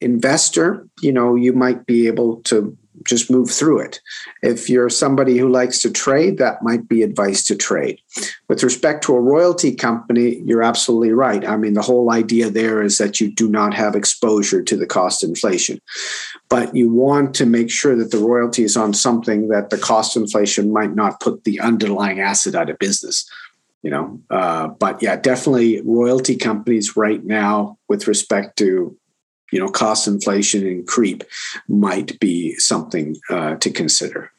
investor 0.00 0.88
you 1.00 1.12
know 1.12 1.36
you 1.36 1.52
might 1.52 1.86
be 1.86 2.06
able 2.08 2.42
to 2.42 2.76
just 3.06 3.30
move 3.30 3.50
through 3.50 3.80
it. 3.80 4.00
If 4.42 4.68
you're 4.68 4.88
somebody 4.88 5.38
who 5.38 5.48
likes 5.48 5.80
to 5.80 5.90
trade, 5.90 6.38
that 6.38 6.62
might 6.62 6.88
be 6.88 7.02
advice 7.02 7.44
to 7.44 7.56
trade. 7.56 8.00
With 8.48 8.62
respect 8.62 9.04
to 9.04 9.14
a 9.14 9.20
royalty 9.20 9.74
company, 9.74 10.42
you're 10.44 10.62
absolutely 10.62 11.12
right. 11.12 11.46
I 11.46 11.56
mean, 11.56 11.74
the 11.74 11.82
whole 11.82 12.12
idea 12.12 12.50
there 12.50 12.82
is 12.82 12.98
that 12.98 13.20
you 13.20 13.32
do 13.32 13.48
not 13.48 13.74
have 13.74 13.94
exposure 13.94 14.62
to 14.62 14.76
the 14.76 14.86
cost 14.86 15.24
inflation, 15.24 15.80
but 16.48 16.74
you 16.74 16.90
want 16.90 17.34
to 17.34 17.46
make 17.46 17.70
sure 17.70 17.96
that 17.96 18.10
the 18.10 18.18
royalty 18.18 18.64
is 18.64 18.76
on 18.76 18.94
something 18.94 19.48
that 19.48 19.70
the 19.70 19.78
cost 19.78 20.16
inflation 20.16 20.72
might 20.72 20.94
not 20.94 21.20
put 21.20 21.44
the 21.44 21.60
underlying 21.60 22.20
asset 22.20 22.54
out 22.54 22.70
of 22.70 22.78
business. 22.78 23.28
You 23.82 23.90
know, 23.90 24.20
uh, 24.30 24.68
but 24.68 25.02
yeah, 25.02 25.16
definitely 25.16 25.80
royalty 25.84 26.36
companies 26.36 26.96
right 26.96 27.24
now, 27.24 27.78
with 27.88 28.06
respect 28.06 28.56
to 28.58 28.96
you 29.52 29.60
know, 29.60 29.68
cost 29.68 30.08
inflation 30.08 30.66
and 30.66 30.86
creep 30.86 31.22
might 31.68 32.18
be 32.18 32.54
something 32.56 33.16
uh, 33.30 33.54
to 33.56 33.70
consider. 33.70 34.32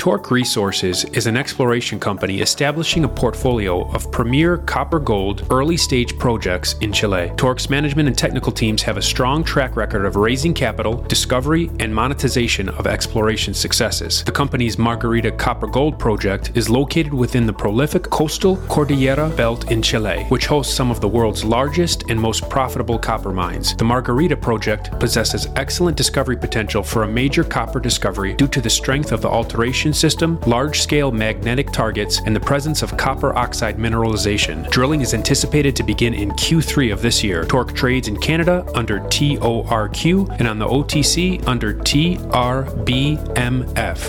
TorQ 0.00 0.30
Resources 0.30 1.04
is 1.12 1.26
an 1.26 1.36
exploration 1.36 2.00
company 2.00 2.40
establishing 2.40 3.04
a 3.04 3.08
portfolio 3.08 3.86
of 3.92 4.10
premier 4.10 4.56
copper 4.56 4.98
gold 4.98 5.46
early 5.50 5.76
stage 5.76 6.18
projects 6.18 6.72
in 6.78 6.90
Chile. 6.90 7.30
TorQ's 7.36 7.68
management 7.68 8.08
and 8.08 8.16
technical 8.16 8.50
teams 8.50 8.80
have 8.80 8.96
a 8.96 9.02
strong 9.02 9.44
track 9.44 9.76
record 9.76 10.06
of 10.06 10.16
raising 10.16 10.54
capital, 10.54 11.02
discovery, 11.02 11.70
and 11.80 11.94
monetization 11.94 12.70
of 12.70 12.86
exploration 12.86 13.52
successes. 13.52 14.24
The 14.24 14.32
company's 14.32 14.78
Margarita 14.78 15.32
Copper 15.32 15.66
Gold 15.66 15.98
project 15.98 16.52
is 16.54 16.70
located 16.70 17.12
within 17.12 17.44
the 17.44 17.52
prolific 17.52 18.04
coastal 18.04 18.56
Cordillera 18.68 19.28
Belt 19.28 19.70
in 19.70 19.82
Chile, 19.82 20.24
which 20.30 20.46
hosts 20.46 20.74
some 20.74 20.90
of 20.90 21.02
the 21.02 21.08
world's 21.08 21.44
largest 21.44 22.08
and 22.08 22.18
most 22.18 22.48
profitable 22.48 22.98
copper 22.98 23.34
mines. 23.34 23.76
The 23.76 23.84
Margarita 23.84 24.38
project 24.38 24.98
possesses 24.98 25.46
excellent 25.56 25.98
discovery 25.98 26.38
potential 26.38 26.82
for 26.82 27.02
a 27.02 27.06
major 27.06 27.44
copper 27.44 27.80
discovery 27.80 28.32
due 28.32 28.48
to 28.48 28.62
the 28.62 28.70
strength 28.70 29.12
of 29.12 29.20
the 29.20 29.28
alteration 29.28 29.89
system, 29.92 30.40
large 30.46 30.80
scale 30.80 31.10
magnetic 31.12 31.72
targets, 31.72 32.20
and 32.26 32.34
the 32.34 32.40
presence 32.40 32.82
of 32.82 32.96
copper 32.96 33.36
oxide 33.36 33.78
mineralization. 33.78 34.68
Drilling 34.70 35.00
is 35.00 35.14
anticipated 35.14 35.76
to 35.76 35.82
begin 35.82 36.14
in 36.14 36.30
Q3 36.32 36.92
of 36.92 37.02
this 37.02 37.22
year. 37.24 37.44
TorQ 37.44 37.74
trades 37.74 38.08
in 38.08 38.16
Canada 38.18 38.66
under 38.74 39.00
TORQ 39.00 40.38
and 40.38 40.48
on 40.48 40.58
the 40.58 40.66
OTC 40.66 41.46
under 41.46 41.74
TRBMF. 41.74 42.20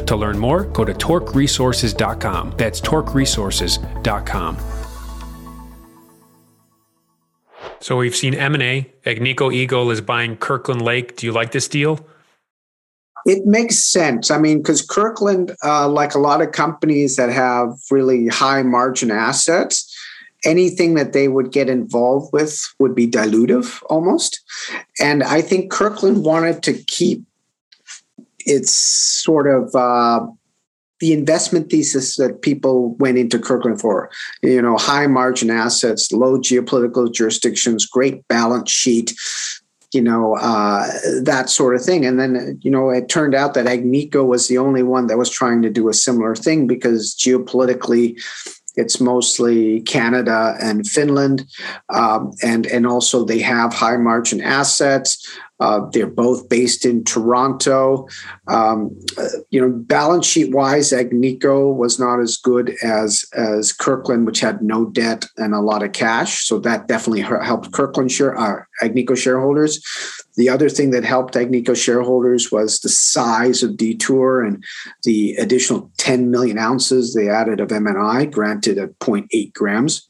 To 0.05 0.15
learn 0.15 0.37
more, 0.39 0.63
go 0.65 0.85
to 0.85 0.93
torqresources.com. 0.93 2.53
That's 2.57 2.81
torqresources.com. 2.81 4.57
So 7.79 7.97
we've 7.97 8.15
seen 8.15 8.35
M&A. 8.35 8.93
Agnico 9.05 9.51
Eagle 9.51 9.89
is 9.89 10.01
buying 10.01 10.37
Kirkland 10.37 10.83
Lake. 10.83 11.15
Do 11.15 11.25
you 11.25 11.31
like 11.31 11.51
this 11.51 11.67
deal? 11.67 12.05
It 13.25 13.45
makes 13.45 13.77
sense. 13.77 14.31
I 14.31 14.37
mean, 14.37 14.59
because 14.59 14.81
Kirkland, 14.81 15.55
uh, 15.63 15.87
like 15.87 16.15
a 16.15 16.19
lot 16.19 16.41
of 16.41 16.51
companies 16.51 17.15
that 17.15 17.29
have 17.29 17.77
really 17.89 18.27
high 18.27 18.63
margin 18.63 19.11
assets, 19.11 19.95
anything 20.43 20.95
that 20.95 21.13
they 21.13 21.27
would 21.27 21.51
get 21.51 21.69
involved 21.69 22.33
with 22.33 22.59
would 22.79 22.95
be 22.95 23.07
dilutive 23.07 23.81
almost. 23.89 24.41
And 24.99 25.23
I 25.23 25.41
think 25.41 25.71
Kirkland 25.71 26.25
wanted 26.25 26.63
to 26.63 26.73
keep 26.73 27.23
its 28.39 28.71
sort 28.71 29.47
of 29.47 29.75
uh, 29.75 30.25
the 30.99 31.13
investment 31.13 31.69
thesis 31.69 32.15
that 32.15 32.41
people 32.41 32.95
went 32.95 33.17
into 33.17 33.39
Kirkland 33.39 33.79
for. 33.81 34.09
You 34.41 34.61
know, 34.61 34.77
high 34.77 35.07
margin 35.07 35.49
assets, 35.49 36.11
low 36.11 36.37
geopolitical 36.39 37.11
jurisdictions, 37.13 37.85
great 37.85 38.27
balance 38.27 38.71
sheet, 38.71 39.13
you 39.93 40.01
know, 40.01 40.37
uh, 40.37 40.87
that 41.21 41.49
sort 41.49 41.75
of 41.75 41.83
thing. 41.83 42.05
And 42.05 42.19
then, 42.19 42.59
you 42.61 42.71
know, 42.71 42.89
it 42.89 43.09
turned 43.09 43.35
out 43.35 43.53
that 43.53 43.65
Agnico 43.65 44.25
was 44.25 44.47
the 44.47 44.57
only 44.57 44.83
one 44.83 45.07
that 45.07 45.17
was 45.17 45.29
trying 45.29 45.61
to 45.63 45.69
do 45.69 45.89
a 45.89 45.93
similar 45.93 46.35
thing 46.35 46.67
because 46.67 47.15
geopolitically, 47.15 48.21
it's 48.75 49.01
mostly 49.01 49.81
Canada 49.81 50.55
and 50.61 50.87
Finland, 50.87 51.45
um, 51.89 52.31
and 52.41 52.65
and 52.65 52.87
also 52.87 53.25
they 53.25 53.39
have 53.39 53.73
high 53.73 53.97
margin 53.97 54.39
assets. 54.39 55.27
Uh, 55.61 55.87
they're 55.91 56.07
both 56.07 56.49
based 56.49 56.85
in 56.85 57.03
Toronto. 57.03 58.07
Um, 58.47 58.99
uh, 59.17 59.27
you 59.51 59.61
know, 59.61 59.71
balance 59.71 60.25
sheet 60.25 60.51
wise, 60.51 60.91
Agnico 60.91 61.73
was 61.73 61.99
not 61.99 62.19
as 62.19 62.35
good 62.37 62.75
as 62.83 63.25
as 63.33 63.71
Kirkland, 63.71 64.25
which 64.25 64.39
had 64.39 64.63
no 64.63 64.85
debt 64.85 65.25
and 65.37 65.53
a 65.53 65.61
lot 65.61 65.83
of 65.83 65.93
cash. 65.93 66.45
So 66.47 66.59
that 66.59 66.87
definitely 66.87 67.21
helped 67.21 67.71
Kirkland 67.71 68.11
share 68.11 68.37
uh, 68.37 68.63
Agnico 68.81 69.15
shareholders. 69.15 69.79
The 70.35 70.49
other 70.49 70.69
thing 70.69 70.91
that 70.91 71.03
helped 71.03 71.35
Agnico 71.35 71.75
shareholders 71.75 72.51
was 72.51 72.79
the 72.79 72.89
size 72.89 73.61
of 73.61 73.77
Detour 73.77 74.43
and 74.43 74.63
the 75.03 75.33
additional 75.35 75.91
10 75.97 76.31
million 76.31 76.57
ounces 76.57 77.13
they 77.13 77.29
added 77.29 77.59
of 77.59 77.71
M&I, 77.71 78.25
granted 78.25 78.77
at 78.77 78.97
0.8 78.99 79.53
grams. 79.53 80.09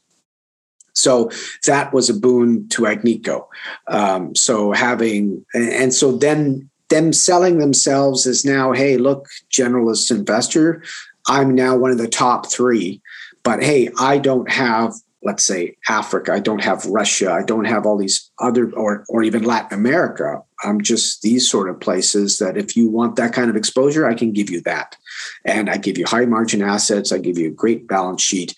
So 1.02 1.30
that 1.66 1.92
was 1.92 2.08
a 2.08 2.14
boon 2.14 2.68
to 2.68 2.82
Agnico. 2.82 3.46
Um, 3.88 4.34
so 4.36 4.72
having 4.72 5.44
and 5.52 5.92
so 5.92 6.16
then 6.16 6.70
them 6.88 7.12
selling 7.12 7.58
themselves 7.58 8.26
is 8.26 8.44
now, 8.44 8.72
hey, 8.72 8.98
look, 8.98 9.26
generalist 9.50 10.10
investor, 10.10 10.82
I'm 11.26 11.54
now 11.54 11.76
one 11.76 11.90
of 11.90 11.98
the 11.98 12.08
top 12.08 12.50
three. 12.52 13.00
But 13.42 13.62
hey, 13.62 13.88
I 13.98 14.18
don't 14.18 14.50
have, 14.50 14.92
let's 15.22 15.44
say, 15.44 15.76
Africa. 15.88 16.32
I 16.32 16.40
don't 16.40 16.62
have 16.62 16.84
Russia. 16.84 17.32
I 17.32 17.42
don't 17.42 17.64
have 17.64 17.86
all 17.86 17.96
these 17.96 18.30
other, 18.38 18.70
or 18.72 19.04
or 19.08 19.22
even 19.22 19.42
Latin 19.42 19.78
America. 19.78 20.42
I'm 20.64 20.80
just 20.80 21.22
these 21.22 21.50
sort 21.50 21.68
of 21.68 21.80
places 21.80 22.38
that 22.38 22.56
if 22.56 22.76
you 22.76 22.88
want 22.88 23.16
that 23.16 23.32
kind 23.32 23.50
of 23.50 23.56
exposure, 23.56 24.06
I 24.06 24.14
can 24.14 24.32
give 24.32 24.50
you 24.50 24.60
that, 24.62 24.96
and 25.44 25.68
I 25.70 25.78
give 25.78 25.98
you 25.98 26.04
high 26.06 26.26
margin 26.26 26.62
assets. 26.62 27.10
I 27.10 27.18
give 27.18 27.38
you 27.38 27.48
a 27.48 27.58
great 27.62 27.88
balance 27.88 28.22
sheet. 28.22 28.54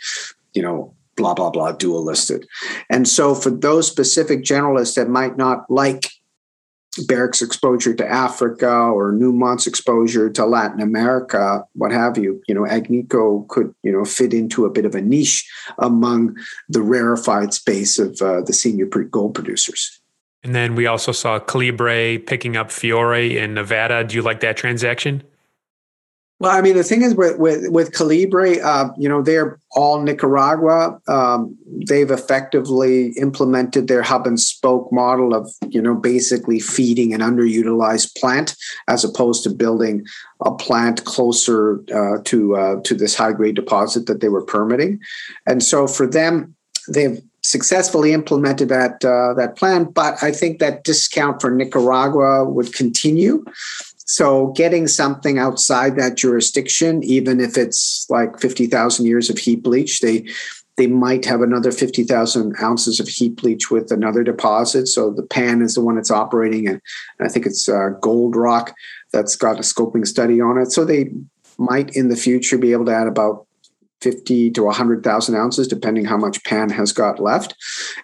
You 0.53 0.63
know, 0.63 0.95
blah 1.17 1.35
blah 1.35 1.51
blah 1.51 1.73
dual 1.73 2.05
listed 2.05 2.47
and 2.91 3.09
so 3.09 3.35
for 3.35 3.51
those 3.51 3.87
specific 3.87 4.43
generalists 4.43 4.95
that 4.95 5.09
might 5.09 5.37
not 5.37 5.69
like 5.71 6.11
Barrick's 7.07 7.43
exposure 7.43 7.95
to 7.95 8.09
Africa 8.09 8.71
or 8.71 9.13
Newmont's 9.13 9.67
exposure 9.67 10.31
to 10.31 10.47
Latin 10.47 10.81
America, 10.81 11.65
what 11.75 11.91
have 11.91 12.17
you, 12.17 12.43
you 12.47 12.55
know, 12.55 12.63
Agnico 12.63 13.47
could, 13.49 13.75
you 13.83 13.93
know, 13.93 14.05
fit 14.05 14.33
into 14.33 14.65
a 14.65 14.71
bit 14.71 14.85
of 14.85 14.95
a 14.95 15.01
niche 15.01 15.49
among 15.79 16.37
the 16.69 16.83
rarefied 16.83 17.53
space 17.53 17.99
of 17.99 18.21
uh, 18.23 18.43
the 18.43 18.53
senior 18.53 18.87
gold 18.87 19.35
producers. 19.35 20.01
And 20.43 20.55
then 20.55 20.75
we 20.75 20.87
also 20.87 21.13
saw 21.13 21.39
Calibre 21.41 22.19
picking 22.19 22.57
up 22.57 22.71
Fiore 22.71 23.39
in 23.39 23.55
Nevada. 23.55 24.05
Do 24.05 24.15
you 24.15 24.23
like 24.23 24.41
that 24.41 24.57
transaction? 24.57 25.23
Well, 26.45 26.55
I 26.55 26.61
mean, 26.61 26.77
the 26.77 26.85
thing 26.85 27.01
is 27.01 27.15
with 27.15 27.39
with, 27.39 27.71
with 27.71 27.95
Calibre, 27.95 28.61
uh, 28.61 28.91
you 28.99 29.09
know, 29.09 29.23
they're 29.23 29.59
all 29.71 30.03
Nicaragua. 30.03 31.01
Um, 31.09 31.57
they've 31.89 32.11
effectively 32.11 33.13
implemented 33.13 33.89
their 33.89 34.03
hub 34.03 34.27
and 34.27 34.39
spoke 34.39 34.93
model 34.93 35.35
of, 35.35 35.51
you 35.71 35.81
know, 35.81 35.95
basically 35.95 36.61
feeding 36.61 37.15
an 37.15 37.23
underutilized 37.23 38.15
plant 38.21 38.57
as 38.89 39.05
opposed 39.05 39.43
to 39.45 39.49
building 39.49 40.05
a 40.45 40.55
plant 40.55 41.07
closer 41.07 41.83
uh, 41.95 42.19
to 42.25 42.57
uh, 42.57 42.77
to 42.85 42.95
this 42.95 43.15
high 43.15 43.33
grade 43.33 43.55
deposit 43.55 44.05
that 44.05 44.21
they 44.21 44.29
were 44.29 44.45
permitting. 44.45 45.01
And 45.47 45.63
so 45.63 45.87
for 45.87 46.07
them, 46.07 46.55
they've 46.93 47.23
successfully 47.45 48.13
implemented 48.13 48.69
that 48.69 49.03
uh, 49.03 49.33
that 49.35 49.57
plan. 49.57 49.85
But 49.85 50.23
I 50.23 50.31
think 50.31 50.59
that 50.59 50.85
discount 50.85 51.41
for 51.41 51.51
Nicaragua 51.51 52.45
would 52.45 52.75
continue. 52.75 53.47
So 54.05 54.49
getting 54.49 54.87
something 54.87 55.39
outside 55.39 55.97
that 55.97 56.17
jurisdiction, 56.17 57.03
even 57.03 57.41
if 57.41 57.57
it's 57.57 58.07
like 58.11 58.39
50,000 58.39 59.07
years 59.07 59.31
of 59.31 59.39
heap 59.39 59.67
leach, 59.67 60.01
they 60.01 60.27
they 60.77 60.87
might 60.89 61.25
have 61.25 61.41
another 61.41 61.71
50,000 61.71 62.57
ounces 62.61 62.99
of 62.99 63.07
heap 63.07 63.45
leach 63.45 63.71
with 63.71 63.93
another 63.93 64.25
deposit. 64.25 64.89
So 64.89 65.13
the 65.13 65.23
pan 65.23 65.63
is 65.63 65.75
the 65.75 65.81
one 65.81 65.95
that's 65.95 66.11
operating, 66.11 66.67
and 66.67 66.81
I 67.21 67.29
think 67.29 67.47
it's 67.47 67.69
uh, 67.69 67.91
Gold 68.01 68.35
Rock 68.35 68.75
that's 69.13 69.37
got 69.37 69.59
a 69.59 69.63
scoping 69.63 70.05
study 70.05 70.41
on 70.41 70.59
it. 70.59 70.73
So 70.73 70.85
they 70.85 71.13
might 71.59 71.95
in 71.95 72.09
the 72.09 72.17
future 72.17 72.59
be 72.59 72.73
able 72.73 72.87
to 72.87 72.95
add 72.95 73.07
about 73.07 73.47
50 74.01 74.51
to 74.51 74.65
100,000 74.65 75.35
ounces, 75.37 75.69
depending 75.69 76.05
how 76.05 76.17
much 76.17 76.43
pan 76.45 76.71
has 76.71 76.93
got 76.93 77.21
left. 77.21 77.55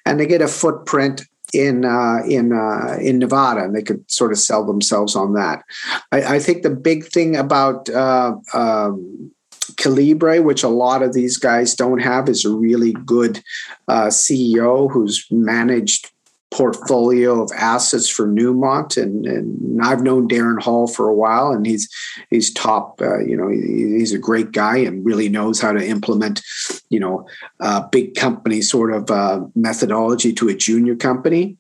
And 0.07 0.21
they 0.21 0.27
get 0.27 0.41
a 0.41 0.49
footprint 0.49 1.23
in 1.53 1.85
uh, 1.85 2.23
in 2.27 2.53
uh, 2.53 2.97
in 3.01 3.19
Nevada, 3.19 3.65
and 3.65 3.75
they 3.75 3.83
could 3.83 4.09
sort 4.11 4.33
of 4.33 4.39
sell 4.39 4.65
themselves 4.65 5.17
on 5.17 5.35
that. 5.35 5.65
I, 6.13 6.37
I 6.37 6.39
think 6.39 6.63
the 6.63 6.71
big 6.71 7.07
thing 7.07 7.37
about 7.37 7.89
uh, 7.89 8.37
um, 8.55 9.33
Calibre, 9.77 10.43
which 10.43 10.63
a 10.63 10.69
lot 10.69 11.03
of 11.03 11.13
these 11.13 11.37
guys 11.37 11.75
don't 11.75 12.01
have, 12.01 12.29
is 12.29 12.45
a 12.45 12.55
really 12.55 12.93
good 12.93 13.43
uh, 13.89 14.07
CEO 14.07 14.91
who's 14.91 15.27
managed 15.31 16.11
portfolio 16.51 17.41
of 17.43 17.51
assets 17.55 18.09
for 18.09 18.27
Newmont, 18.27 19.01
and, 19.01 19.25
and 19.27 19.83
I've 19.83 20.03
known 20.03 20.29
Darren 20.29 20.61
Hall 20.61 20.89
for 20.89 21.09
a 21.09 21.15
while, 21.15 21.53
and 21.53 21.65
he's 21.65 21.89
he's 22.29 22.53
top. 22.53 23.01
Uh, 23.01 23.21
you 23.21 23.37
know, 23.37 23.49
he, 23.49 23.99
he's 23.99 24.13
a 24.13 24.19
great 24.19 24.53
guy 24.53 24.79
and 24.79 25.05
really 25.05 25.29
knows 25.29 25.61
how 25.61 25.73
to 25.73 25.87
implement, 25.87 26.43
you 26.89 26.99
know, 26.99 27.27
uh, 27.61 27.87
big 27.89 28.15
company 28.15 28.63
sort 28.63 28.93
of 28.93 29.11
uh, 29.11 29.41
methodology 29.55 30.33
to 30.35 30.49
a 30.49 30.55
junior 30.55 30.97
company. 30.97 31.57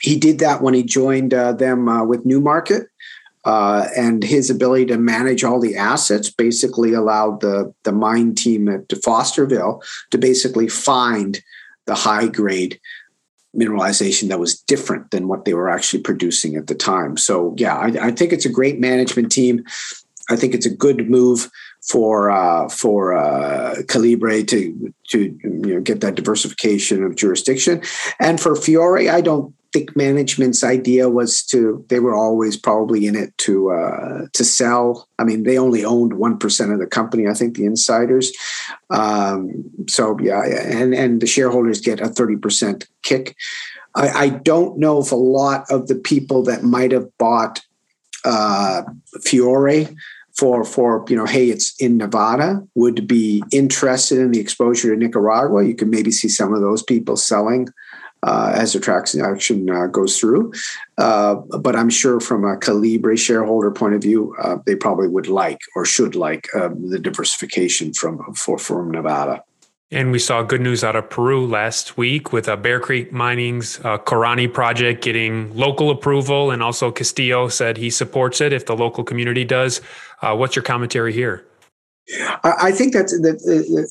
He 0.00 0.18
did 0.18 0.38
that 0.38 0.62
when 0.62 0.74
he 0.74 0.82
joined 0.82 1.34
uh, 1.34 1.52
them 1.52 1.88
uh, 1.88 2.04
with 2.04 2.24
Newmarket. 2.24 2.88
Uh, 3.46 3.88
and 3.94 4.24
his 4.24 4.48
ability 4.48 4.86
to 4.86 4.96
manage 4.96 5.44
all 5.44 5.60
the 5.60 5.76
assets 5.76 6.30
basically 6.30 6.94
allowed 6.94 7.42
the 7.42 7.74
the 7.82 7.92
mine 7.92 8.34
team 8.34 8.70
at 8.70 8.88
Fosterville 8.88 9.82
to 10.10 10.16
basically 10.16 10.66
find 10.66 11.42
the 11.84 11.94
high 11.94 12.26
grade 12.26 12.80
mineralization 13.56 14.28
that 14.28 14.40
was 14.40 14.60
different 14.60 15.10
than 15.10 15.28
what 15.28 15.44
they 15.44 15.54
were 15.54 15.70
actually 15.70 16.02
producing 16.02 16.56
at 16.56 16.66
the 16.66 16.74
time. 16.74 17.16
So 17.16 17.54
yeah, 17.56 17.76
I, 17.76 18.08
I 18.08 18.10
think 18.10 18.32
it's 18.32 18.46
a 18.46 18.50
great 18.50 18.80
management 18.80 19.30
team. 19.32 19.64
I 20.30 20.36
think 20.36 20.54
it's 20.54 20.66
a 20.66 20.74
good 20.74 21.08
move 21.08 21.50
for 21.88 22.30
uh, 22.30 22.68
for 22.68 23.14
uh, 23.14 23.82
Calibre 23.88 24.42
to 24.44 24.94
to 25.10 25.18
you 25.20 25.74
know 25.74 25.80
get 25.80 26.00
that 26.00 26.14
diversification 26.14 27.04
of 27.04 27.16
jurisdiction, 27.16 27.82
and 28.18 28.40
for 28.40 28.56
Fiore, 28.56 29.08
I 29.08 29.20
don't 29.20 29.54
think 29.74 29.96
management's 29.96 30.62
idea 30.62 31.10
was 31.10 31.42
to 31.42 31.84
they 31.88 31.98
were 31.98 32.14
always 32.14 32.56
probably 32.56 33.06
in 33.06 33.16
it 33.16 33.36
to 33.38 33.72
uh, 33.72 34.26
to 34.32 34.44
sell. 34.44 35.08
I 35.18 35.24
mean, 35.24 35.42
they 35.42 35.58
only 35.58 35.84
owned 35.84 36.14
one 36.14 36.38
percent 36.38 36.72
of 36.72 36.78
the 36.78 36.86
company. 36.86 37.26
I 37.26 37.34
think 37.34 37.56
the 37.56 37.66
insiders. 37.66 38.32
Um, 38.90 39.64
so 39.88 40.16
yeah, 40.20 40.42
and 40.44 40.94
and 40.94 41.20
the 41.20 41.26
shareholders 41.26 41.80
get 41.80 42.00
a 42.00 42.08
thirty 42.08 42.36
percent 42.36 42.86
kick. 43.02 43.36
I, 43.96 44.08
I, 44.08 44.28
don't 44.28 44.78
know 44.78 45.00
if 45.00 45.12
a 45.12 45.16
lot 45.16 45.66
of 45.70 45.86
the 45.86 45.94
people 45.94 46.42
that 46.44 46.64
might 46.64 46.90
have 46.90 47.08
bought 47.16 47.60
uh, 48.24 48.82
Fiore 49.22 49.88
for 50.36 50.64
for 50.64 51.04
you 51.08 51.14
know 51.14 51.26
hey 51.26 51.48
it's 51.48 51.80
in 51.80 51.96
nevada 51.96 52.60
would 52.74 53.06
be 53.06 53.40
interested 53.52 54.18
in 54.18 54.32
the 54.32 54.40
exposure 54.40 54.92
to 54.92 54.98
nicaragua 54.98 55.64
you 55.64 55.76
can 55.76 55.88
maybe 55.90 56.10
see 56.10 56.28
some 56.28 56.52
of 56.52 56.60
those 56.60 56.82
people 56.82 57.16
selling 57.16 57.68
uh, 58.24 58.52
as 58.54 58.72
the 58.72 58.80
transaction 58.80 59.70
uh, 59.70 59.86
goes 59.86 60.18
through. 60.18 60.52
Uh, 60.98 61.34
but 61.34 61.76
I'm 61.76 61.90
sure 61.90 62.20
from 62.20 62.44
a 62.44 62.56
Calibre 62.56 63.16
shareholder 63.16 63.70
point 63.70 63.94
of 63.94 64.02
view, 64.02 64.34
uh, 64.42 64.58
they 64.66 64.74
probably 64.74 65.08
would 65.08 65.28
like 65.28 65.60
or 65.76 65.84
should 65.84 66.14
like 66.14 66.48
um, 66.54 66.90
the 66.90 66.98
diversification 66.98 67.92
from 67.92 68.34
for 68.34 68.58
from 68.58 68.90
Nevada. 68.90 69.44
And 69.90 70.10
we 70.10 70.18
saw 70.18 70.42
good 70.42 70.60
news 70.60 70.82
out 70.82 70.96
of 70.96 71.08
Peru 71.08 71.46
last 71.46 71.96
week 71.96 72.32
with 72.32 72.48
uh, 72.48 72.56
Bear 72.56 72.80
Creek 72.80 73.12
Mining's 73.12 73.78
uh, 73.80 73.98
Corani 73.98 74.52
project 74.52 75.04
getting 75.04 75.54
local 75.54 75.90
approval, 75.90 76.50
and 76.50 76.62
also 76.62 76.90
Castillo 76.90 77.48
said 77.48 77.76
he 77.76 77.90
supports 77.90 78.40
it 78.40 78.52
if 78.52 78.66
the 78.66 78.74
local 78.74 79.04
community 79.04 79.44
does. 79.44 79.80
Uh, 80.20 80.34
what's 80.34 80.56
your 80.56 80.64
commentary 80.64 81.12
here? 81.12 81.46
I 82.42 82.70
think 82.70 82.92
that's 82.92 83.18
that 83.22 83.40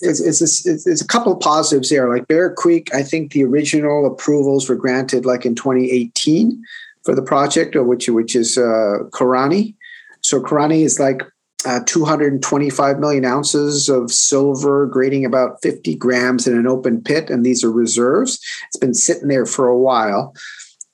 it's, 0.01 0.85
it's, 0.85 1.01
a, 1.01 1.07
couple 1.07 1.33
of 1.33 1.39
positives 1.39 1.89
there. 1.89 2.07
Like 2.07 2.27
Bear 2.27 2.53
Creek, 2.53 2.93
I 2.93 3.01
think 3.01 3.31
the 3.31 3.43
original 3.43 4.05
approvals 4.05 4.69
were 4.69 4.75
granted 4.75 5.25
like 5.25 5.45
in 5.45 5.55
2018 5.55 6.63
for 7.03 7.15
the 7.15 7.23
project, 7.23 7.75
which 7.75 8.07
which 8.09 8.35
is 8.35 8.55
uh, 8.55 9.09
Corani. 9.09 9.73
So 10.21 10.39
Corani 10.39 10.81
is 10.81 10.99
like 10.99 11.23
uh, 11.65 11.79
225 11.87 12.99
million 12.99 13.25
ounces 13.25 13.89
of 13.89 14.11
silver, 14.11 14.85
grading 14.85 15.25
about 15.25 15.61
50 15.63 15.95
grams 15.95 16.45
in 16.45 16.55
an 16.55 16.67
open 16.67 17.01
pit, 17.01 17.31
and 17.31 17.43
these 17.43 17.63
are 17.63 17.71
reserves. 17.71 18.39
It's 18.67 18.77
been 18.77 18.93
sitting 18.93 19.27
there 19.27 19.47
for 19.47 19.67
a 19.67 19.77
while. 19.77 20.35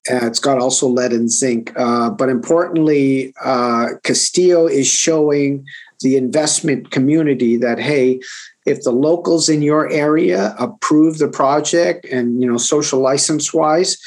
Uh, 0.09 0.25
it's 0.25 0.39
got 0.39 0.59
also 0.59 0.87
lead 0.87 1.11
and 1.11 1.29
zinc, 1.29 1.73
uh, 1.75 2.09
but 2.09 2.29
importantly, 2.29 3.33
uh, 3.43 3.89
Castillo 4.03 4.67
is 4.67 4.87
showing 4.87 5.65
the 6.01 6.15
investment 6.15 6.91
community 6.91 7.57
that 7.57 7.79
hey 7.79 8.19
if 8.65 8.81
the 8.83 8.91
locals 8.91 9.49
in 9.49 9.61
your 9.61 9.89
area 9.91 10.55
approve 10.59 11.17
the 11.17 11.27
project 11.27 12.05
and 12.05 12.41
you 12.41 12.49
know 12.49 12.57
social 12.57 12.99
license 12.99 13.53
wise 13.53 13.97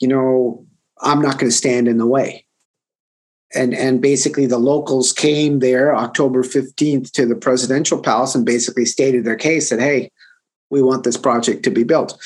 you 0.00 0.08
know 0.08 0.64
i'm 1.02 1.20
not 1.20 1.38
going 1.38 1.50
to 1.50 1.56
stand 1.56 1.88
in 1.88 1.98
the 1.98 2.06
way. 2.06 2.44
And 3.52 3.74
and 3.74 4.00
basically 4.00 4.46
the 4.46 4.58
locals 4.58 5.12
came 5.12 5.58
there 5.58 5.94
october 5.94 6.42
15th 6.42 7.10
to 7.12 7.26
the 7.26 7.34
presidential 7.34 8.00
palace 8.00 8.34
and 8.34 8.46
basically 8.46 8.84
stated 8.84 9.24
their 9.24 9.36
case 9.36 9.70
that 9.70 9.80
hey 9.80 10.10
we 10.70 10.82
want 10.82 11.02
this 11.02 11.16
project 11.16 11.64
to 11.64 11.70
be 11.70 11.82
built. 11.82 12.16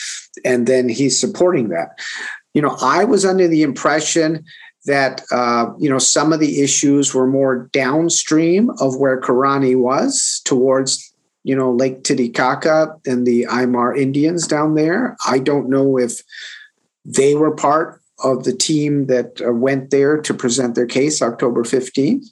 And 0.45 0.67
then 0.67 0.90
he's 0.90 1.19
supporting 1.19 1.71
that. 1.71 1.99
You 2.53 2.62
know 2.62 2.77
i 2.83 3.05
was 3.05 3.25
under 3.25 3.49
the 3.49 3.62
impression 3.62 4.45
that 4.87 5.23
uh, 5.33 5.66
you 5.79 5.88
know 5.88 5.99
some 5.99 6.33
of 6.33 6.40
the 6.40 6.61
issues 6.62 7.14
were 7.14 7.27
more 7.27 7.68
downstream 7.73 8.70
of 8.81 8.97
where 8.97 9.20
Corani 9.20 9.77
was 9.77 10.40
towards 10.44 11.12
you 11.42 11.57
know 11.57 11.73
Lake 11.73 12.05
Titicaca 12.05 12.97
and 13.07 13.27
the 13.27 13.47
Aymara 13.51 13.99
Indians 13.99 14.47
down 14.47 14.75
there. 14.75 15.16
I 15.27 15.38
don't 15.38 15.68
know 15.68 15.99
if 15.99 16.23
they 17.05 17.35
were 17.35 17.55
part 17.55 18.01
of 18.23 18.44
the 18.44 18.55
team 18.55 19.07
that 19.07 19.40
uh, 19.47 19.53
went 19.53 19.90
there 19.90 20.20
to 20.20 20.35
present 20.35 20.75
their 20.75 20.87
case 20.87 21.20
October 21.20 21.62
15th. 21.62 22.27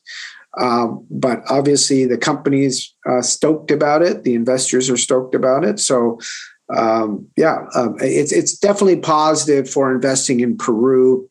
Um, 0.61 1.07
but 1.11 1.41
obviously, 1.49 2.05
the 2.05 2.19
company's 2.19 2.95
uh, 3.09 3.23
stoked 3.23 3.71
about 3.71 4.03
it. 4.03 4.23
The 4.23 4.35
investors 4.35 4.91
are 4.91 4.99
stoked 4.99 5.35
about 5.35 5.65
it. 5.65 5.81
So, 5.81 6.21
um, 6.77 7.27
yeah, 7.37 7.65
um, 7.75 7.97
it's 8.01 8.33
it's 8.33 8.59
definitely 8.59 8.97
positive 8.97 9.69
for 9.69 9.93
investing 9.93 10.41
in 10.41 10.57
Peru 10.59 11.29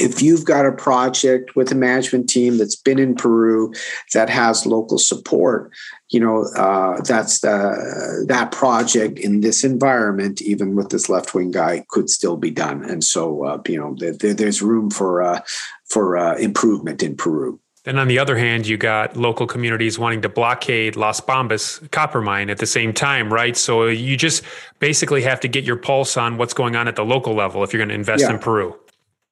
if 0.00 0.22
you've 0.22 0.44
got 0.44 0.66
a 0.66 0.72
project 0.72 1.56
with 1.56 1.72
a 1.72 1.74
management 1.74 2.28
team 2.28 2.58
that's 2.58 2.76
been 2.76 2.98
in 2.98 3.14
Peru 3.14 3.72
that 4.12 4.28
has 4.28 4.66
local 4.66 4.98
support, 4.98 5.72
you 6.10 6.20
know 6.20 6.44
uh, 6.56 7.00
that's 7.02 7.40
the, 7.40 8.24
that 8.28 8.52
project 8.52 9.18
in 9.18 9.40
this 9.40 9.64
environment, 9.64 10.40
even 10.42 10.74
with 10.74 10.90
this 10.90 11.08
left 11.08 11.34
wing 11.34 11.50
guy, 11.50 11.84
could 11.88 12.10
still 12.10 12.36
be 12.36 12.50
done. 12.50 12.84
And 12.84 13.02
so 13.02 13.44
uh, 13.44 13.62
you 13.68 13.78
know 13.78 13.94
there, 13.98 14.34
there's 14.34 14.62
room 14.62 14.90
for 14.90 15.22
uh, 15.22 15.40
for 15.88 16.16
uh, 16.16 16.36
improvement 16.36 17.02
in 17.02 17.16
Peru. 17.16 17.60
Then 17.84 18.00
on 18.00 18.08
the 18.08 18.18
other 18.18 18.36
hand, 18.36 18.66
you 18.66 18.76
got 18.76 19.16
local 19.16 19.46
communities 19.46 19.96
wanting 19.96 20.20
to 20.22 20.28
blockade 20.28 20.96
Las 20.96 21.20
Bambas 21.20 21.88
copper 21.92 22.20
mine 22.20 22.50
at 22.50 22.58
the 22.58 22.66
same 22.66 22.92
time, 22.92 23.32
right? 23.32 23.56
So 23.56 23.86
you 23.86 24.16
just 24.16 24.42
basically 24.80 25.22
have 25.22 25.38
to 25.40 25.48
get 25.48 25.62
your 25.62 25.76
pulse 25.76 26.16
on 26.16 26.36
what's 26.36 26.52
going 26.52 26.74
on 26.74 26.88
at 26.88 26.96
the 26.96 27.04
local 27.04 27.32
level 27.32 27.62
if 27.62 27.72
you're 27.72 27.78
going 27.78 27.90
to 27.90 27.94
invest 27.94 28.22
yeah. 28.22 28.32
in 28.32 28.40
Peru 28.40 28.76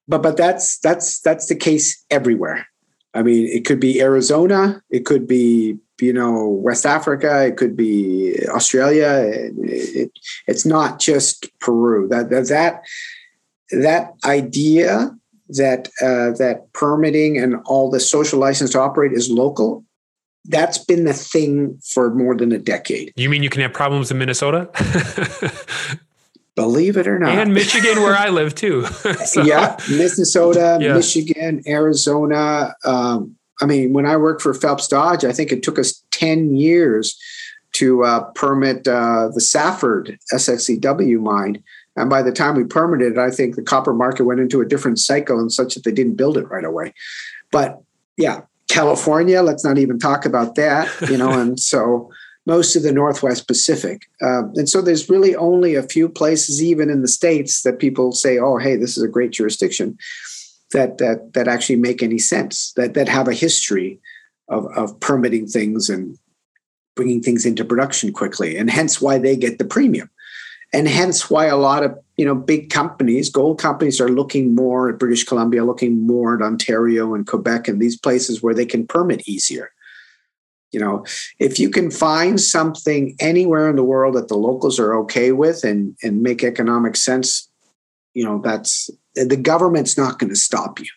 but 0.07 0.21
but 0.21 0.37
that's 0.37 0.79
that's 0.79 1.19
that's 1.21 1.47
the 1.47 1.55
case 1.55 2.03
everywhere. 2.09 2.67
I 3.13 3.23
mean, 3.23 3.47
it 3.47 3.65
could 3.65 3.79
be 3.79 4.01
Arizona, 4.01 4.81
it 4.89 5.05
could 5.05 5.27
be 5.27 5.77
you 6.01 6.13
know 6.13 6.47
West 6.47 6.85
Africa, 6.85 7.45
it 7.45 7.57
could 7.57 7.75
be 7.75 8.37
Australia. 8.49 9.23
It, 9.27 9.53
it, 9.57 10.11
it's 10.47 10.65
not 10.65 10.99
just 10.99 11.47
Peru. 11.59 12.07
That 12.07 12.29
that 12.29 12.47
that 12.49 12.83
that 13.71 14.13
idea 14.25 15.15
that 15.49 15.87
uh, 16.01 16.37
that 16.37 16.71
permitting 16.73 17.37
and 17.37 17.57
all 17.65 17.89
the 17.89 17.99
social 17.99 18.39
license 18.39 18.71
to 18.71 18.79
operate 18.79 19.11
is 19.11 19.29
local. 19.29 19.83
That's 20.47 20.77
been 20.77 21.05
the 21.05 21.13
thing 21.13 21.79
for 21.83 22.13
more 22.13 22.35
than 22.35 22.51
a 22.51 22.59
decade. 22.59 23.13
You 23.15 23.29
mean 23.29 23.41
you 23.41 23.49
can 23.49 23.61
have 23.61 23.73
problems 23.73 24.11
in 24.11 24.19
Minnesota? 24.19 24.69
Believe 26.55 26.95
it 26.95 27.07
or 27.07 27.19
not. 27.19 27.35
And 27.35 27.53
Michigan, 27.53 28.01
where 28.01 28.15
I 28.15 28.29
live 28.29 28.55
too. 28.55 28.85
so, 29.25 29.43
yeah, 29.43 29.77
Minnesota, 29.89 30.77
yeah. 30.81 30.93
Michigan, 30.93 31.61
Arizona. 31.67 32.73
Um, 32.85 33.35
I 33.61 33.65
mean, 33.65 33.93
when 33.93 34.05
I 34.05 34.15
worked 34.15 34.41
for 34.41 34.53
Phelps 34.53 34.87
Dodge, 34.87 35.25
I 35.25 35.33
think 35.33 35.51
it 35.51 35.63
took 35.63 35.77
us 35.77 36.03
10 36.11 36.55
years 36.55 37.19
to 37.73 38.05
uh, 38.05 38.21
permit 38.35 38.87
uh, 38.87 39.29
the 39.33 39.41
Safford 39.41 40.17
SXEW 40.33 41.19
mine. 41.19 41.61
And 41.97 42.09
by 42.09 42.21
the 42.21 42.31
time 42.31 42.55
we 42.55 42.63
permitted 42.63 43.13
it, 43.13 43.17
I 43.17 43.31
think 43.31 43.55
the 43.55 43.61
copper 43.61 43.93
market 43.93 44.23
went 44.23 44.39
into 44.39 44.61
a 44.61 44.65
different 44.65 44.99
cycle 44.99 45.39
and 45.39 45.51
such 45.51 45.75
that 45.75 45.83
they 45.83 45.91
didn't 45.91 46.15
build 46.15 46.37
it 46.37 46.49
right 46.49 46.63
away. 46.63 46.93
But 47.51 47.81
yeah, 48.17 48.41
California, 48.67 49.41
let's 49.41 49.63
not 49.63 49.77
even 49.77 49.99
talk 49.99 50.25
about 50.25 50.55
that, 50.55 50.89
you 51.09 51.17
know, 51.17 51.31
and 51.31 51.59
so 51.59 52.11
most 52.45 52.75
of 52.75 52.83
the 52.83 52.91
Northwest 52.91 53.47
Pacific. 53.47 54.07
Uh, 54.21 54.43
and 54.55 54.69
so 54.69 54.81
there's 54.81 55.09
really 55.09 55.35
only 55.35 55.75
a 55.75 55.83
few 55.83 56.07
places, 56.07 56.63
even 56.63 56.89
in 56.89 57.01
the 57.01 57.07
states, 57.07 57.63
that 57.63 57.79
people 57.79 58.11
say, 58.11 58.37
"Oh, 58.37 58.57
hey, 58.57 58.75
this 58.75 58.97
is 58.97 59.03
a 59.03 59.09
great 59.09 59.31
jurisdiction," 59.31 59.97
that 60.71 60.97
that 60.99 61.33
that 61.33 61.47
actually 61.47 61.77
make 61.77 62.03
any 62.03 62.19
sense. 62.19 62.71
That 62.75 62.93
that 62.93 63.09
have 63.09 63.27
a 63.27 63.33
history 63.33 63.99
of 64.47 64.65
of 64.77 64.99
permitting 64.99 65.47
things 65.47 65.89
and 65.89 66.17
bringing 66.95 67.21
things 67.21 67.45
into 67.45 67.65
production 67.65 68.13
quickly, 68.13 68.57
and 68.57 68.69
hence 68.69 69.01
why 69.01 69.17
they 69.17 69.35
get 69.35 69.57
the 69.57 69.65
premium. 69.65 70.09
And 70.73 70.87
hence 70.87 71.29
why 71.29 71.45
a 71.45 71.57
lot 71.57 71.83
of 71.83 71.97
you 72.17 72.25
know 72.25 72.35
big 72.35 72.69
companies, 72.69 73.29
gold 73.29 73.59
companies, 73.59 73.99
are 73.99 74.09
looking 74.09 74.53
more 74.53 74.89
at 74.89 74.99
British 74.99 75.23
Columbia, 75.23 75.65
looking 75.65 76.05
more 76.05 76.35
at 76.35 76.41
Ontario 76.41 77.15
and 77.15 77.25
Quebec 77.25 77.67
and 77.67 77.81
these 77.81 77.97
places 77.97 78.43
where 78.43 78.53
they 78.53 78.65
can 78.65 78.85
permit 78.85 79.27
easier 79.27 79.71
You 80.71 80.79
know, 80.79 81.05
if 81.39 81.59
you 81.59 81.69
can 81.69 81.89
find 81.89 82.39
something 82.39 83.15
anywhere 83.19 83.69
in 83.69 83.75
the 83.75 83.83
world 83.83 84.15
that 84.15 84.27
the 84.27 84.37
locals 84.37 84.79
are 84.79 84.93
okay 84.99 85.31
with 85.31 85.63
and 85.63 85.95
and 86.03 86.21
make 86.21 86.43
economic 86.43 86.95
sense, 86.95 87.49
you 88.13 88.23
know, 88.23 88.41
that's 88.43 88.89
the 89.15 89.37
government's 89.37 89.97
not 89.97 90.19
going 90.19 90.31
to 90.31 90.35
stop 90.35 90.79
you. 90.79 90.87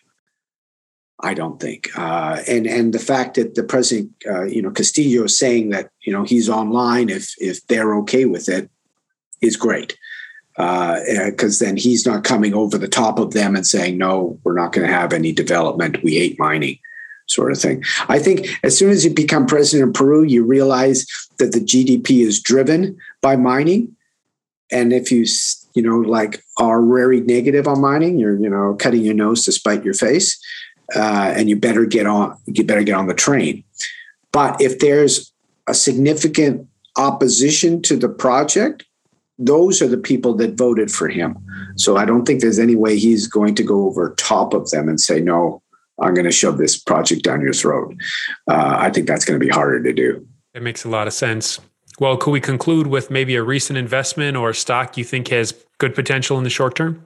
I 1.21 1.33
don't 1.33 1.59
think, 1.59 1.89
uh, 1.97 2.41
and 2.47 2.65
and 2.65 2.93
the 2.93 2.99
fact 2.99 3.35
that 3.35 3.55
the 3.55 3.63
president, 3.63 4.11
uh, 4.25 4.43
you 4.43 4.61
know, 4.61 4.71
Castillo 4.71 5.25
is 5.25 5.37
saying 5.37 5.69
that 5.69 5.91
you 6.01 6.13
know 6.13 6.23
he's 6.23 6.49
online 6.49 7.09
if 7.09 7.33
if 7.39 7.65
they're 7.67 7.93
okay 7.99 8.25
with 8.25 8.47
it, 8.47 8.69
is 9.41 9.55
great 9.55 9.97
because 10.59 11.61
uh, 11.61 11.65
then 11.65 11.77
he's 11.77 12.05
not 12.05 12.25
coming 12.25 12.53
over 12.53 12.77
the 12.77 12.87
top 12.87 13.17
of 13.17 13.31
them 13.31 13.55
and 13.55 13.65
saying, 13.65 13.97
no, 13.97 14.37
we're 14.43 14.59
not 14.59 14.73
going 14.73 14.85
to 14.85 14.93
have 14.93 15.13
any 15.13 15.31
development. 15.31 16.03
We 16.03 16.15
hate 16.15 16.37
mining, 16.37 16.79
sort 17.29 17.51
of 17.51 17.59
thing. 17.59 17.83
I 18.07 18.19
think 18.19 18.47
as 18.63 18.77
soon 18.77 18.89
as 18.89 19.05
you 19.05 19.13
become 19.13 19.45
president 19.45 19.89
of 19.89 19.93
Peru, 19.93 20.23
you 20.23 20.43
realize 20.43 21.05
that 21.37 21.51
the 21.51 21.59
GDP 21.59 22.25
is 22.25 22.41
driven 22.41 22.97
by 23.21 23.35
mining. 23.35 23.95
And 24.71 24.91
if 24.93 25.11
you, 25.11 25.25
you 25.73 25.81
know, 25.81 25.97
like 25.97 26.43
are 26.57 26.83
very 26.85 27.21
negative 27.21 27.67
on 27.67 27.81
mining, 27.81 28.19
you're, 28.19 28.37
you 28.37 28.49
know, 28.49 28.75
cutting 28.75 29.01
your 29.01 29.15
nose 29.15 29.45
to 29.45 29.51
spite 29.51 29.83
your 29.83 29.93
face. 29.93 30.39
Uh, 30.95 31.33
and 31.35 31.49
you 31.49 31.55
better 31.55 31.85
get 31.85 32.07
on, 32.07 32.35
you 32.47 32.63
better 32.63 32.83
get 32.83 32.95
on 32.95 33.07
the 33.07 33.13
train. 33.13 33.63
But 34.31 34.59
if 34.59 34.79
there's 34.79 35.31
a 35.67 35.73
significant 35.73 36.67
opposition 36.97 37.81
to 37.83 37.95
the 37.95 38.09
project, 38.09 38.85
those 39.37 39.81
are 39.81 39.87
the 39.87 39.97
people 39.97 40.33
that 40.35 40.57
voted 40.57 40.91
for 40.91 41.07
him. 41.07 41.37
So 41.77 41.95
I 41.95 42.05
don't 42.05 42.25
think 42.25 42.41
there's 42.41 42.59
any 42.59 42.75
way 42.75 42.97
he's 42.97 43.27
going 43.27 43.55
to 43.55 43.63
go 43.63 43.85
over 43.85 44.13
top 44.15 44.53
of 44.53 44.69
them 44.71 44.89
and 44.89 44.99
say, 44.99 45.21
no, 45.21 45.61
I'm 46.01 46.13
going 46.13 46.25
to 46.25 46.31
shove 46.31 46.57
this 46.57 46.77
project 46.77 47.23
down 47.23 47.41
your 47.41 47.53
throat. 47.53 47.95
Uh, 48.49 48.75
I 48.79 48.89
think 48.89 49.07
that's 49.07 49.25
going 49.25 49.39
to 49.39 49.45
be 49.45 49.51
harder 49.51 49.81
to 49.81 49.93
do. 49.93 50.25
It 50.53 50.63
makes 50.63 50.83
a 50.83 50.89
lot 50.89 51.07
of 51.07 51.13
sense. 51.13 51.59
Well, 51.99 52.17
could 52.17 52.31
we 52.31 52.39
conclude 52.39 52.87
with 52.87 53.11
maybe 53.11 53.35
a 53.35 53.43
recent 53.43 53.77
investment 53.77 54.37
or 54.37 54.53
stock 54.53 54.97
you 54.97 55.03
think 55.03 55.27
has 55.29 55.53
good 55.79 55.93
potential 55.93 56.37
in 56.37 56.43
the 56.43 56.49
short 56.49 56.75
term? 56.75 57.05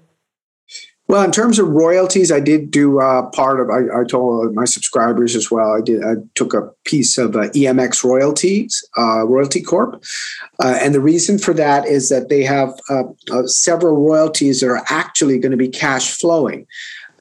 Well, 1.10 1.24
in 1.24 1.32
terms 1.32 1.60
of 1.60 1.68
royalties, 1.68 2.32
I 2.32 2.40
did 2.40 2.72
do 2.72 3.02
uh, 3.02 3.30
part 3.32 3.60
of. 3.60 3.70
I, 3.70 4.02
I, 4.02 4.04
told 4.06 4.56
my 4.56 4.64
subscribers 4.64 5.36
as 5.36 5.52
well. 5.52 5.74
I 5.74 5.82
did. 5.82 6.02
I 6.02 6.14
took 6.34 6.54
a 6.54 6.70
piece 6.86 7.18
of 7.18 7.36
uh, 7.36 7.50
EMX 7.50 8.06
Royalties, 8.06 8.82
uh, 8.98 9.26
Royalty 9.26 9.62
Corp, 9.62 10.02
uh, 10.64 10.80
and 10.82 10.96
the 10.96 11.02
reason 11.02 11.38
for 11.38 11.54
that 11.56 11.86
is 11.86 12.08
that 12.08 12.30
they 12.30 12.44
have 12.44 12.70
uh, 12.90 13.04
uh, 13.32 13.46
several 13.48 13.98
royalties 13.98 14.62
that 14.62 14.68
are 14.68 14.84
actually 14.90 15.40
going 15.40 15.52
to 15.52 15.58
be 15.58 15.68
cash 15.68 16.18
flowing. 16.18 16.66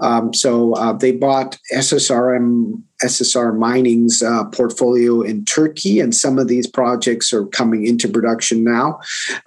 Um, 0.03 0.35
so 0.35 0.75
uh, 0.75 0.93
they 0.93 1.12
bought 1.12 1.59
SSRM 1.73 2.83
SSR 3.03 3.57
Mining's 3.59 4.23
uh, 4.23 4.45
portfolio 4.47 5.23
in 5.23 5.45
Turkey, 5.45 6.01
and 6.01 6.15
some 6.15 6.38
of 6.38 6.49
these 6.49 6.67
projects 6.67 7.33
are 7.33 7.47
coming 7.47 7.87
into 7.87 8.09
production 8.09 8.62
now. 8.62 9.01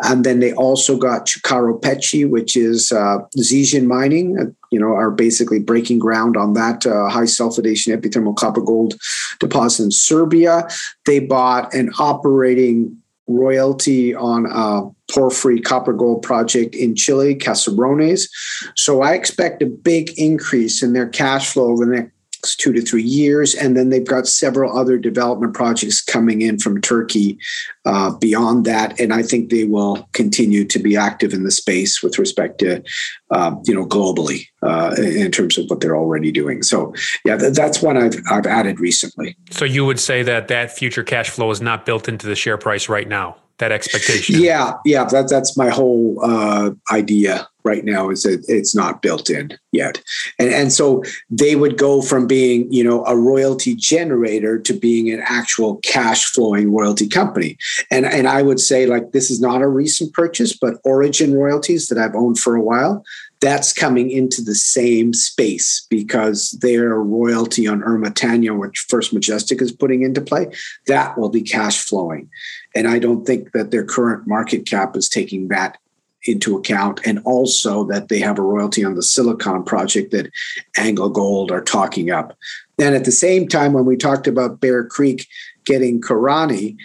And 0.03 0.25
then 0.25 0.39
they 0.39 0.53
also 0.53 0.97
got 0.97 1.27
Cukaru 1.27 1.81
Peki, 1.81 2.25
which 2.25 2.57
is 2.57 2.91
uh, 2.91 3.19
Zijin 3.37 3.85
Mining. 3.85 4.37
Uh, 4.39 4.45
you 4.71 4.79
know, 4.79 4.87
are 4.87 5.11
basically 5.11 5.59
breaking 5.59 5.99
ground 5.99 6.35
on 6.35 6.53
that 6.53 6.85
uh, 6.85 7.07
high 7.07 7.23
sulfidation 7.23 7.95
epithermal 7.95 8.35
copper 8.35 8.61
gold 8.61 8.95
deposit 9.39 9.83
in 9.83 9.91
Serbia. 9.91 10.67
They 11.05 11.19
bought 11.19 11.73
an 11.73 11.91
operating 11.97 12.97
royalty 13.27 14.13
on 14.13 14.45
a 14.45 14.89
porphyry 15.11 15.61
copper 15.61 15.93
gold 15.93 16.23
project 16.23 16.75
in 16.75 16.95
Chile, 16.95 17.35
Caserones. 17.35 18.27
So 18.75 19.01
I 19.01 19.13
expect 19.13 19.61
a 19.61 19.67
big 19.67 20.11
increase 20.17 20.81
in 20.81 20.93
their 20.93 21.07
cash 21.07 21.53
flow 21.53 21.71
over 21.71 21.85
the 21.85 21.91
next 21.95 22.11
two 22.59 22.71
to 22.73 22.81
three 22.81 23.03
years. 23.03 23.55
And 23.55 23.75
then 23.75 23.89
they've 23.89 24.05
got 24.05 24.27
several 24.27 24.77
other 24.77 24.99
development 24.99 25.55
projects 25.55 26.01
coming 26.01 26.41
in 26.41 26.59
from 26.59 26.79
Turkey 26.79 27.39
uh, 27.85 28.15
beyond 28.17 28.65
that. 28.65 28.99
And 28.99 29.13
I 29.13 29.23
think 29.23 29.49
they 29.49 29.63
will 29.63 30.07
continue 30.13 30.63
to 30.65 30.79
be 30.79 30.95
active 30.95 31.33
in 31.33 31.43
the 31.43 31.51
space 31.51 32.03
with 32.03 32.19
respect 32.19 32.59
to, 32.59 32.83
uh, 33.31 33.55
you 33.65 33.73
know, 33.73 33.85
globally 33.85 34.47
uh, 34.61 34.95
in 34.97 35.31
terms 35.31 35.57
of 35.57 35.65
what 35.69 35.81
they're 35.81 35.97
already 35.97 36.31
doing. 36.31 36.61
So, 36.61 36.93
yeah, 37.25 37.35
that's 37.35 37.81
one 37.81 37.97
I've, 37.97 38.15
I've 38.29 38.45
added 38.45 38.79
recently. 38.79 39.35
So 39.49 39.65
you 39.65 39.85
would 39.85 39.99
say 39.99 40.21
that 40.23 40.47
that 40.49 40.71
future 40.71 41.03
cash 41.03 41.29
flow 41.29 41.49
is 41.49 41.61
not 41.61 41.85
built 41.85 42.07
into 42.07 42.27
the 42.27 42.35
share 42.35 42.57
price 42.57 42.89
right 42.89 43.07
now? 43.07 43.37
That 43.59 43.71
expectation. 43.71 44.35
Yeah, 44.37 44.73
yeah, 44.83 45.05
that, 45.05 45.29
that's 45.29 45.55
my 45.55 45.69
whole 45.69 46.19
uh, 46.21 46.71
idea 46.91 47.47
right 47.63 47.85
now 47.85 48.09
is 48.09 48.23
that 48.23 48.45
it's 48.47 48.75
not 48.75 49.01
built 49.01 49.29
in 49.29 49.57
yet, 49.71 50.01
and 50.37 50.49
and 50.49 50.73
so 50.73 51.03
they 51.29 51.55
would 51.55 51.77
go 51.77 52.01
from 52.01 52.27
being 52.27 52.71
you 52.71 52.83
know 52.83 53.05
a 53.05 53.17
royalty 53.17 53.73
generator 53.73 54.59
to 54.59 54.73
being 54.73 55.09
an 55.09 55.21
actual 55.25 55.77
cash 55.77 56.25
flowing 56.25 56.73
royalty 56.73 57.07
company, 57.07 57.57
and 57.89 58.05
and 58.05 58.27
I 58.27 58.41
would 58.41 58.59
say 58.59 58.87
like 58.87 59.11
this 59.11 59.31
is 59.31 59.39
not 59.39 59.61
a 59.61 59.69
recent 59.69 60.13
purchase, 60.13 60.55
but 60.55 60.83
Orogen 60.83 61.33
Royalties 61.33 61.87
that 61.87 61.97
I've 61.97 62.15
owned 62.15 62.37
for 62.37 62.55
a 62.55 62.61
while. 62.61 63.05
That's 63.41 63.73
coming 63.73 64.09
into 64.09 64.41
the 64.41 64.55
same 64.55 65.13
space 65.13 65.85
because 65.89 66.51
their 66.61 66.95
royalty 66.95 67.67
on 67.67 67.81
Ermitaño, 67.81 68.57
which 68.57 68.85
First 68.89 69.13
Majestic 69.13 69.61
is 69.61 69.71
putting 69.73 70.03
into 70.03 70.21
play, 70.21 70.47
that 70.87 71.17
will 71.17 71.29
be 71.29 71.41
cash 71.41 71.83
flowing. 71.83 72.29
And 72.75 72.87
I 72.87 72.99
don't 72.99 73.25
think 73.25 73.53
that 73.53 73.71
their 73.71 73.85
current 73.85 74.27
market 74.27 74.67
cap 74.67 74.95
is 74.95 75.09
taking 75.09 75.47
that 75.47 75.77
into 76.23 76.57
account. 76.57 76.99
And 77.05 77.19
also 77.23 77.85
that 77.85 78.09
they 78.09 78.19
have 78.19 78.37
a 78.37 78.43
royalty 78.43 78.83
on 78.83 78.95
the 78.95 79.03
Silicon 79.03 79.63
project 79.63 80.11
that 80.11 80.29
AngloGold 80.77 81.51
are 81.51 81.61
talking 81.61 82.11
up. 82.11 82.35
And 82.77 82.93
at 82.93 83.05
the 83.05 83.11
same 83.11 83.47
time, 83.47 83.73
when 83.73 83.85
we 83.85 83.95
talked 83.95 84.27
about 84.27 84.59
Bear 84.59 84.85
Creek 84.85 85.27
getting 85.65 86.01
Corani, 86.01 86.75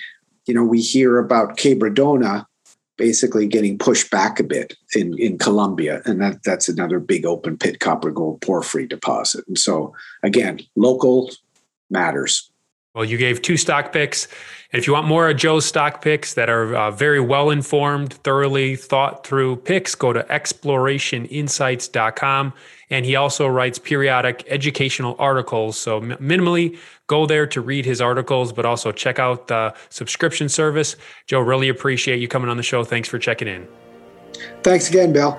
you 0.47 0.55
know, 0.55 0.65
we 0.65 0.81
hear 0.81 1.19
about 1.19 1.57
Quebradona 1.57 2.47
basically 2.97 3.47
getting 3.47 3.79
pushed 3.79 4.11
back 4.11 4.39
a 4.39 4.45
bit 4.45 4.75
in, 4.95 5.19
in 5.19 5.39
Colombia. 5.39 6.03
And 6.05 6.21
that, 6.21 6.43
that's 6.45 6.69
another 6.69 7.01
big 7.01 7.25
open 7.25 7.57
pit 7.57 7.81
copper 7.81 8.11
gold 8.11 8.43
porphyry 8.43 8.87
deposit. 8.87 9.45
And 9.49 9.59
so 9.59 9.95
again, 10.23 10.61
local 10.77 11.31
matters. 11.89 12.50
Well, 12.95 13.05
you 13.05 13.19
gave 13.19 13.41
two 13.41 13.57
stock 13.57 13.93
picks. 13.93 14.27
If 14.73 14.89
you 14.89 14.93
want 14.93 15.07
more 15.07 15.31
of 15.31 15.37
Joe's 15.37 15.65
stock 15.65 16.03
picks 16.03 16.35
that 16.35 16.51
are 16.51 16.75
uh, 16.75 16.91
very 16.91 17.21
well 17.21 17.51
informed, 17.51 18.15
thoroughly 18.15 18.75
thought 18.75 19.25
through 19.25 19.55
picks, 19.57 19.95
go 19.95 20.13
to 20.13 20.25
explorationinsights.com. 20.25 22.53
And 22.91 23.07
he 23.07 23.15
also 23.15 23.47
writes 23.47 23.79
periodic 23.79 24.45
educational 24.49 25.15
articles. 25.21 25.79
So, 25.79 26.01
minimally, 26.01 26.77
go 27.07 27.27
there 27.27 27.47
to 27.47 27.61
read 27.61 27.85
his 27.85 28.01
articles, 28.01 28.53
but 28.53 28.65
also 28.65 28.91
check 28.91 29.21
out 29.21 29.47
the 29.47 29.73
subscription 29.91 30.49
service. 30.49 30.97
Joe, 31.27 31.39
really 31.41 31.69
appreciate 31.69 32.21
you 32.21 32.27
coming 32.27 32.51
on 32.51 32.57
the 32.57 32.65
show. 32.65 32.83
Thanks 32.83 33.09
for 33.09 33.21
checking 33.21 33.47
in. 33.47 33.69
Thanks 34.63 34.89
again, 34.89 35.13
Bill. 35.13 35.39